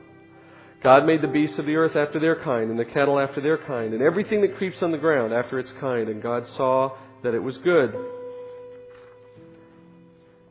[0.82, 3.58] God made the beasts of the earth after their kind, and the cattle after their
[3.58, 6.08] kind, and everything that creeps on the ground after its kind.
[6.08, 7.94] And God saw that it was good.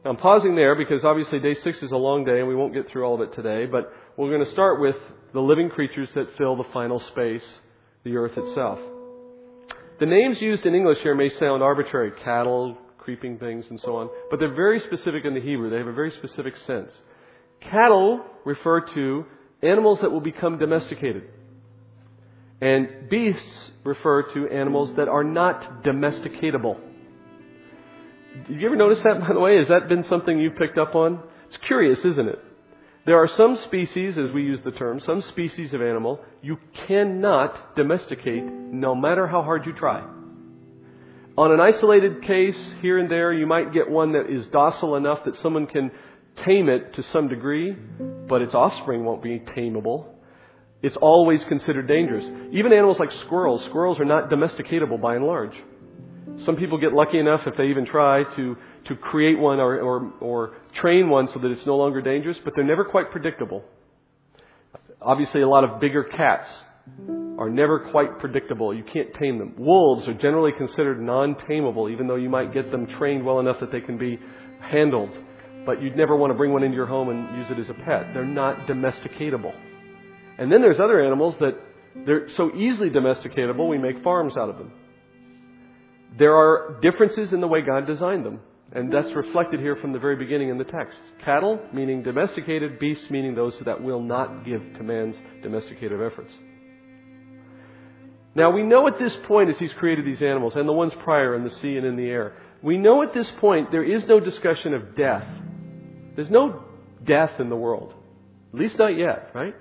[0.10, 2.90] I'm pausing there because obviously day six is a long day and we won't get
[2.90, 4.96] through all of it today, but we're going to start with
[5.34, 7.44] the living creatures that fill the final space,
[8.04, 8.80] the earth itself.
[10.00, 14.10] The names used in English here may sound arbitrary cattle, creeping things, and so on,
[14.32, 15.70] but they're very specific in the Hebrew.
[15.70, 16.92] They have a very specific sense.
[17.62, 19.26] Cattle refer to
[19.62, 21.26] animals that will become domesticated.
[22.62, 26.89] And beasts refer to animals that are not domesticatable.
[28.48, 29.58] Did you ever notice that, by the way?
[29.58, 31.24] Has that been something you've picked up on?
[31.48, 32.40] It's curious, isn't it?
[33.06, 36.58] There are some species, as we use the term, some species of animal you
[36.88, 40.06] cannot domesticate no matter how hard you try.
[41.38, 45.20] On an isolated case, here and there, you might get one that is docile enough
[45.26, 45.90] that someone can
[46.46, 47.76] tame it to some degree,
[48.28, 50.06] but its offspring won't be tameable.
[50.84, 52.26] It's always considered dangerous.
[52.52, 55.54] Even animals like squirrels, squirrels are not domesticatable by and large.
[56.46, 58.56] Some people get lucky enough, if they even try, to,
[58.86, 62.54] to create one or, or, or train one so that it's no longer dangerous, but
[62.56, 63.64] they're never quite predictable.
[65.02, 66.48] Obviously, a lot of bigger cats
[67.38, 68.74] are never quite predictable.
[68.74, 69.54] You can't tame them.
[69.58, 73.72] Wolves are generally considered non-tameable, even though you might get them trained well enough that
[73.72, 74.20] they can be
[74.62, 75.12] handled
[75.66, 77.74] but you'd never want to bring one into your home and use it as a
[77.86, 78.14] pet.
[78.14, 79.54] They're not domesticatable.
[80.38, 81.60] And then there's other animals that
[82.08, 84.72] they're so easily domesticatable, we make farms out of them.
[86.18, 88.40] There are differences in the way God designed them,
[88.72, 90.98] and that's reflected here from the very beginning in the text.
[91.24, 96.34] Cattle, meaning domesticated, beasts, meaning those that will not give to man's domesticative efforts.
[98.36, 101.36] Now we know at this point, as He's created these animals, and the ones prior
[101.36, 104.20] in the sea and in the air, we know at this point there is no
[104.20, 105.26] discussion of death
[106.20, 106.64] there's no
[107.06, 107.94] death in the world.
[108.54, 109.56] At least not yet, right?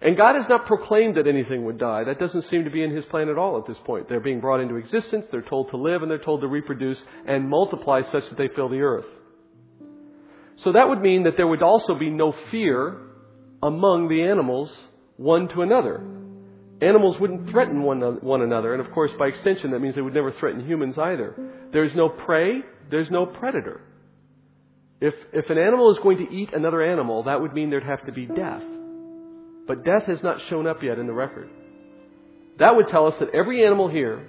[0.00, 2.04] And God has not proclaimed that anything would die.
[2.04, 4.08] That doesn't seem to be in His plan at all at this point.
[4.08, 7.48] They're being brought into existence, they're told to live, and they're told to reproduce and
[7.48, 9.06] multiply such that they fill the earth.
[10.62, 12.96] So that would mean that there would also be no fear
[13.62, 14.70] among the animals
[15.16, 16.00] one to another.
[16.80, 20.14] Animals wouldn't threaten one, one another, and of course, by extension, that means they would
[20.14, 21.34] never threaten humans either.
[21.72, 23.80] There's no prey, there's no predator.
[25.00, 28.06] If, if an animal is going to eat another animal, that would mean there'd have
[28.06, 28.62] to be death.
[29.68, 31.48] But death has not shown up yet in the record.
[32.58, 34.26] That would tell us that every animal here,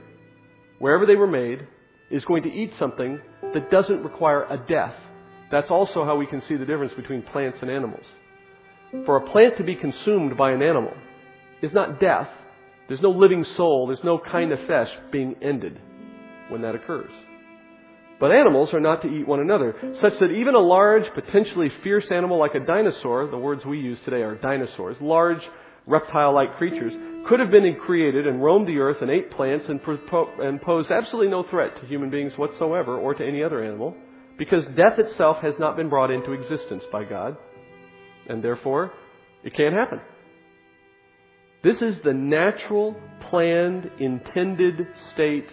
[0.78, 1.66] wherever they were made,
[2.12, 3.20] is going to eat something
[3.54, 4.94] that doesn't require a death.
[5.50, 8.04] That's also how we can see the difference between plants and animals.
[9.06, 10.94] For a plant to be consumed by an animal
[11.62, 12.28] is not death.
[12.88, 15.80] There's no living soul, there's no kind of flesh being ended
[16.50, 17.12] when that occurs.
[18.20, 22.06] But animals are not to eat one another, such that even a large, potentially fierce
[22.12, 25.42] animal like a dinosaur, the words we use today are dinosaurs, large
[25.88, 26.94] reptile-like creatures,
[27.28, 29.80] could have been created and roamed the earth and ate plants and,
[30.40, 33.96] and posed absolutely no threat to human beings whatsoever or to any other animal,
[34.38, 37.38] because death itself has not been brought into existence by God,
[38.28, 38.92] and therefore
[39.44, 40.02] it can't happen.
[41.64, 42.96] This is the natural,
[43.30, 45.48] planned, intended state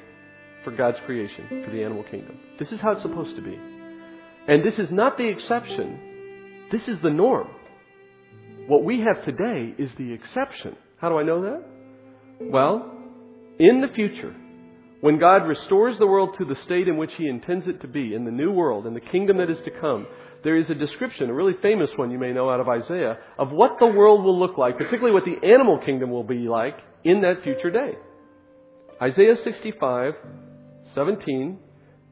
[0.64, 2.38] for God's creation, for the animal kingdom.
[2.59, 3.59] This is how it's supposed to be.
[4.48, 6.68] And this is not the exception.
[6.70, 7.48] This is the norm.
[8.66, 10.76] What we have today is the exception.
[10.98, 11.64] How do I know that?
[12.40, 12.92] Well,
[13.59, 14.34] in the future,
[15.00, 18.14] when God restores the world to the state in which He intends it to be,
[18.14, 20.07] in the new world, in the kingdom that is to come,
[20.42, 23.50] there is a description, a really famous one you may know out of Isaiah, of
[23.50, 27.22] what the world will look like, particularly what the animal kingdom will be like in
[27.22, 27.92] that future day.
[29.00, 30.14] Isaiah 65,
[30.94, 31.59] 17,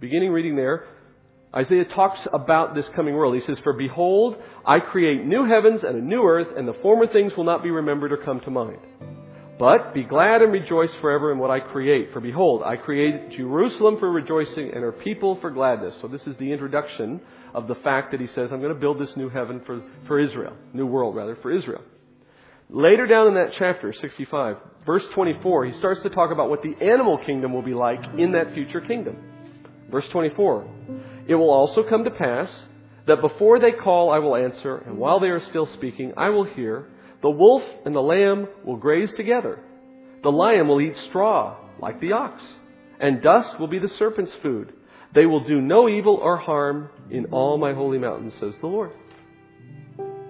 [0.05, 0.84] beginning reading there,
[1.57, 3.34] Isaiah talks about this coming world.
[3.34, 4.36] He says, For behold,
[4.66, 7.70] I create new heavens and a new earth, and the former things will not be
[7.70, 8.80] remembered or come to mind.
[9.59, 12.12] But be glad and rejoice forever in what I create.
[12.12, 15.94] For behold, I create Jerusalem for rejoicing and her people for gladness.
[16.02, 17.20] So this is the introduction
[17.55, 20.18] of the fact that he says, I'm going to build this new heaven for, for
[20.18, 21.82] Israel, new world rather, for Israel.
[22.68, 26.74] Later down in that chapter, 65, verse 24, he starts to talk about what the
[26.84, 29.16] animal kingdom will be like in that future kingdom.
[29.91, 30.68] Verse 24,
[31.28, 32.51] it will also come to pass
[33.07, 36.45] that before they call, I will answer, and while they are still speaking, I will
[36.45, 36.89] hear.
[37.22, 39.59] The wolf and the lamb will graze together.
[40.22, 42.43] The lion will eat straw, like the ox,
[43.01, 44.72] and dust will be the serpent's food.
[45.14, 48.91] They will do no evil or harm in all my holy mountains, says the Lord.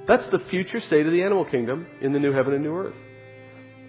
[0.07, 2.95] That's the future state of the animal kingdom in the new heaven and new earth.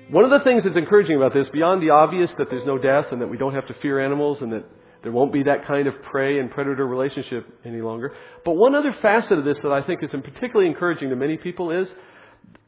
[0.10, 3.06] One of the things that's encouraging about this, beyond the obvious that there's no death
[3.12, 4.64] and that we don't have to fear animals and that
[5.06, 8.12] there won't be that kind of prey and predator relationship any longer.
[8.44, 11.70] But one other facet of this that I think is particularly encouraging to many people
[11.70, 11.88] is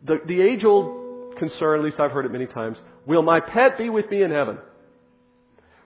[0.06, 2.78] the, the age old concern, at least I've heard it many times,
[3.08, 4.60] will my pet be with me in heaven?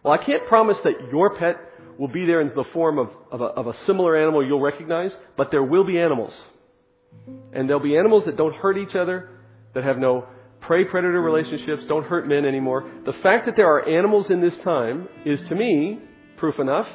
[0.04, 1.56] Well, I can't promise that your pet
[1.98, 5.12] will be there in the form of, of, a, of a similar animal you'll recognize,
[5.38, 6.34] but there will be animals.
[7.54, 9.30] And there'll be animals that don't hurt each other,
[9.74, 10.26] that have no
[10.60, 12.92] prey predator relationships, don't hurt men anymore.
[13.06, 16.00] The fact that there are animals in this time is, to me,
[16.42, 16.88] proof enough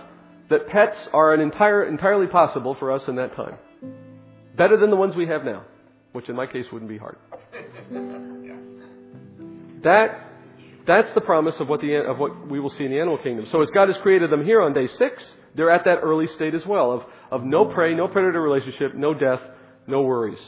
[0.51, 3.57] that pets are an entire, entirely possible for us in that time.
[4.57, 5.65] Better than the ones we have now,
[6.13, 7.17] which in my case wouldn't be hard.
[9.85, 10.31] That,
[10.87, 13.47] that's the promise of what, the, of what we will see in the animal kingdom.
[13.53, 15.23] So as God has created them here on day six,
[15.55, 19.15] they're at that early state as well of, of no prey, no predator relationship, no
[19.15, 19.41] death,
[19.87, 20.39] no worries.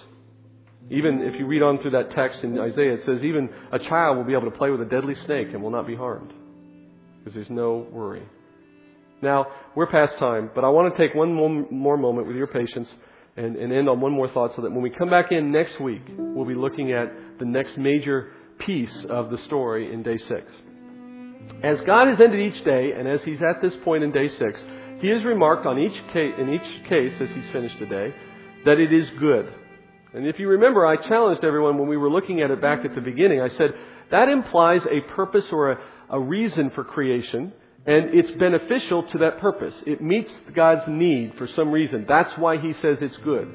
[0.90, 4.16] Even if you read on through that text in Isaiah, it says even a child
[4.16, 6.32] will be able to play with a deadly snake and will not be harmed.
[7.18, 8.22] Because there's no worry.
[9.20, 12.88] Now, we're past time, but I want to take one more moment with your patience
[13.36, 15.80] and, and end on one more thought so that when we come back in next
[15.80, 20.50] week, we'll be looking at the next major piece of the story in day six.
[21.62, 24.60] As God has ended each day, and as He's at this point in day six,
[25.00, 28.14] He has remarked on each case, in each case as He's finished the day,
[28.64, 29.52] that it is good.
[30.14, 32.94] And if you remember, I challenged everyone when we were looking at it back at
[32.94, 33.40] the beginning.
[33.40, 33.74] I said,
[34.10, 35.78] that implies a purpose or a,
[36.10, 37.52] a reason for creation,
[37.88, 39.72] and it's beneficial to that purpose.
[39.86, 42.04] It meets God's need for some reason.
[42.06, 43.48] That's why He says it's good.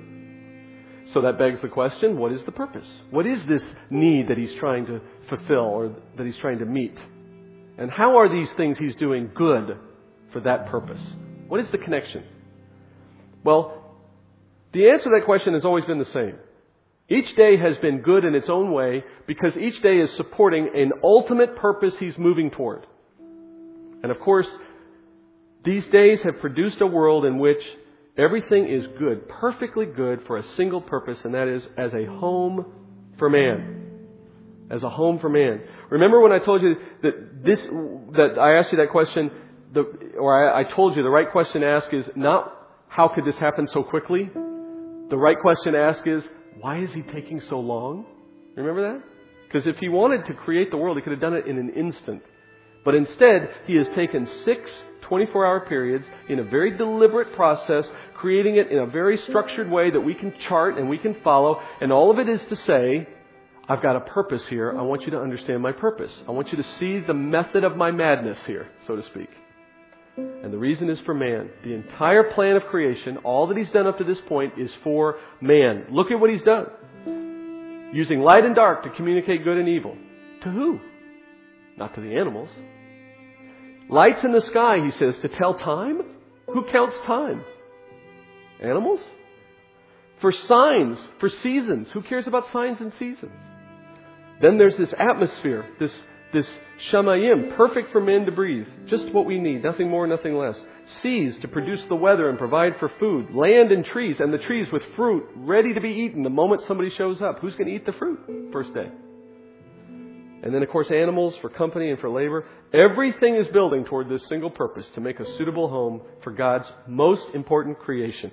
[1.14, 2.88] So that begs the question, what is the purpose?
[3.12, 3.62] What is this
[3.92, 6.98] need that He's trying to fulfill or that He's trying to meet?
[7.78, 9.78] And how are these things He's doing good
[10.32, 11.02] for that purpose?
[11.48, 12.24] What is the connection?
[13.44, 13.96] Well,
[14.74, 16.38] the answer to that question has always been the same.
[17.08, 20.92] Each day has been good in its own way because each day is supporting an
[21.04, 22.88] ultimate purpose he's moving toward.
[24.04, 24.48] And of course,
[25.64, 27.62] these days have produced a world in which
[28.18, 32.66] everything is good, perfectly good for a single purpose, and that is as a home
[33.18, 33.80] for man.
[34.70, 35.62] As a home for man.
[35.90, 39.32] Remember when I told you that this, that I asked you that question,
[39.74, 39.82] the,
[40.20, 42.54] or I, I told you the right question to ask is not
[42.88, 44.30] how could this happen so quickly?
[44.34, 46.24] The right question to ask is,
[46.60, 48.06] why is he taking so long?
[48.56, 49.04] Remember that?
[49.48, 51.70] Because if he wanted to create the world, he could have done it in an
[51.70, 52.24] instant.
[52.84, 54.70] But instead, he has taken six
[55.04, 59.92] 24 hour periods in a very deliberate process, creating it in a very structured way
[59.92, 61.62] that we can chart and we can follow.
[61.82, 63.08] And all of it is to say,
[63.68, 64.78] I've got a purpose here.
[64.78, 66.12] I want you to understand my purpose.
[66.28, 69.30] I want you to see the method of my madness here, so to speak.
[70.18, 71.50] And the reason is for man.
[71.64, 75.18] The entire plan of creation, all that he's done up to this point, is for
[75.42, 75.86] man.
[75.92, 77.92] Look at what he's done.
[77.94, 79.98] Using light and dark to communicate good and evil.
[80.44, 80.80] To who?
[81.78, 82.50] Not to the animals.
[83.94, 86.02] Lights in the sky, he says, to tell time?
[86.48, 87.44] Who counts time?
[88.60, 89.00] Animals?
[90.20, 91.90] For signs, for seasons.
[91.94, 93.38] Who cares about signs and seasons?
[94.42, 95.92] Then there's this atmosphere, this
[96.34, 96.48] this
[96.92, 98.66] shamayim, perfect for men to breathe.
[98.88, 100.56] Just what we need, nothing more, nothing less.
[101.04, 103.28] Seas to produce the weather and provide for food.
[103.36, 106.90] Land and trees, and the trees with fruit ready to be eaten the moment somebody
[106.98, 107.38] shows up.
[107.42, 108.88] Who's going to eat the fruit first day?
[110.44, 112.46] And then, of course, animals for company and for labor.
[112.74, 117.24] Everything is building toward this single purpose to make a suitable home for God's most
[117.34, 118.30] important creation.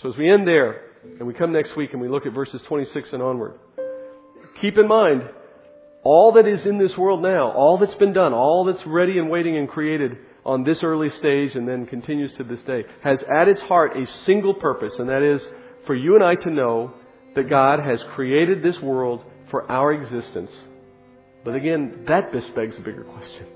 [0.00, 0.82] So as we end there,
[1.18, 3.54] and we come next week and we look at verses 26 and onward,
[4.60, 5.22] keep in mind
[6.04, 9.28] all that is in this world now, all that's been done, all that's ready and
[9.28, 13.48] waiting and created on this early stage and then continues to this day, has at
[13.48, 15.42] its heart a single purpose, and that is
[15.84, 16.92] for you and I to know
[17.34, 20.50] that God has created this world for our existence.
[21.46, 23.46] But again, that begs a bigger question.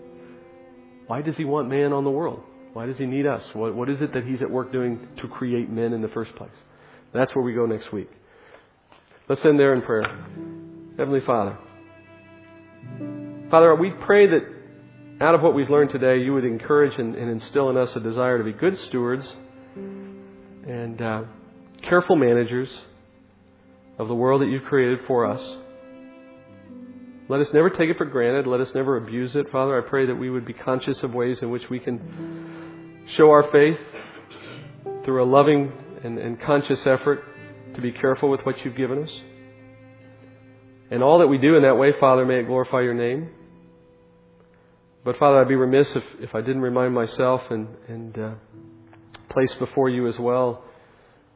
[1.09, 2.41] Why does He want man on the world?
[2.73, 3.43] Why does He need us?
[3.53, 6.33] What, what is it that He's at work doing to create men in the first
[6.37, 6.53] place?
[7.13, 8.09] That's where we go next week.
[9.29, 10.05] Let's end there in prayer.
[10.97, 11.59] Heavenly Father,
[13.51, 14.43] Father, we pray that
[15.21, 18.01] out of what we've learned today, you would encourage and, and instill in us a
[18.01, 19.27] desire to be good stewards
[19.75, 21.23] and uh,
[21.83, 22.69] careful managers
[23.99, 25.41] of the world that you've created for us.
[27.31, 28.49] Let us never take it for granted.
[28.49, 29.49] Let us never abuse it.
[29.53, 33.31] Father, I pray that we would be conscious of ways in which we can show
[33.31, 33.79] our faith
[35.05, 35.73] through a loving
[36.03, 37.23] and, and conscious effort
[37.77, 39.11] to be careful with what you've given us.
[40.91, 43.31] And all that we do in that way, Father, may it glorify your name.
[45.05, 48.35] But Father, I'd be remiss if, if I didn't remind myself and, and uh,
[49.29, 50.65] place before you as well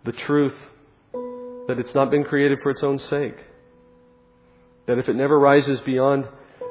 [0.04, 0.54] the truth
[1.68, 3.36] that it's not been created for its own sake.
[4.86, 6.26] That if it never rises beyond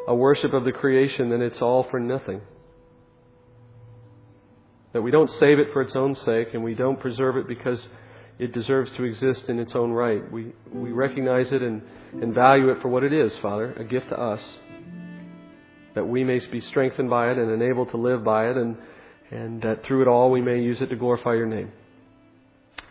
[0.08, 2.42] a worship of the creation, then it's all for nothing.
[4.94, 7.80] That we don't save it for its own sake and we don't preserve it because
[8.40, 10.32] it deserves to exist in its own right.
[10.32, 11.82] We, we recognize it and,
[12.14, 14.42] and value it for what it is, Father, a gift to us.
[15.96, 18.78] That we may be strengthened by it and enabled to live by it, and,
[19.30, 21.72] and that through it all we may use it to glorify your name.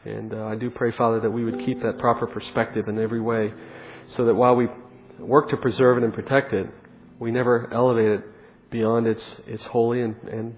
[0.05, 3.21] And uh, I do pray, Father, that we would keep that proper perspective in every
[3.21, 3.53] way
[4.17, 4.69] so that while we
[5.23, 6.67] work to preserve it and protect it,
[7.19, 8.25] we never elevate it
[8.71, 10.57] beyond its, its holy and, and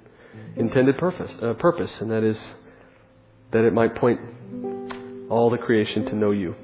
[0.57, 2.37] intended purpose, uh, purpose, and that is
[3.53, 4.21] that it might point
[5.31, 6.55] all the creation to know you.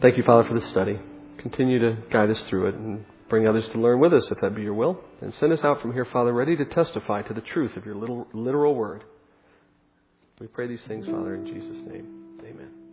[0.00, 0.98] Thank you, Father, for this study.
[1.38, 4.54] Continue to guide us through it and bring others to learn with us, if that
[4.54, 5.00] be your will.
[5.20, 7.94] And send us out from here, Father, ready to testify to the truth of your
[7.94, 9.04] little, literal word.
[10.40, 12.38] We pray these things, Father, in Jesus' name.
[12.40, 12.85] Amen.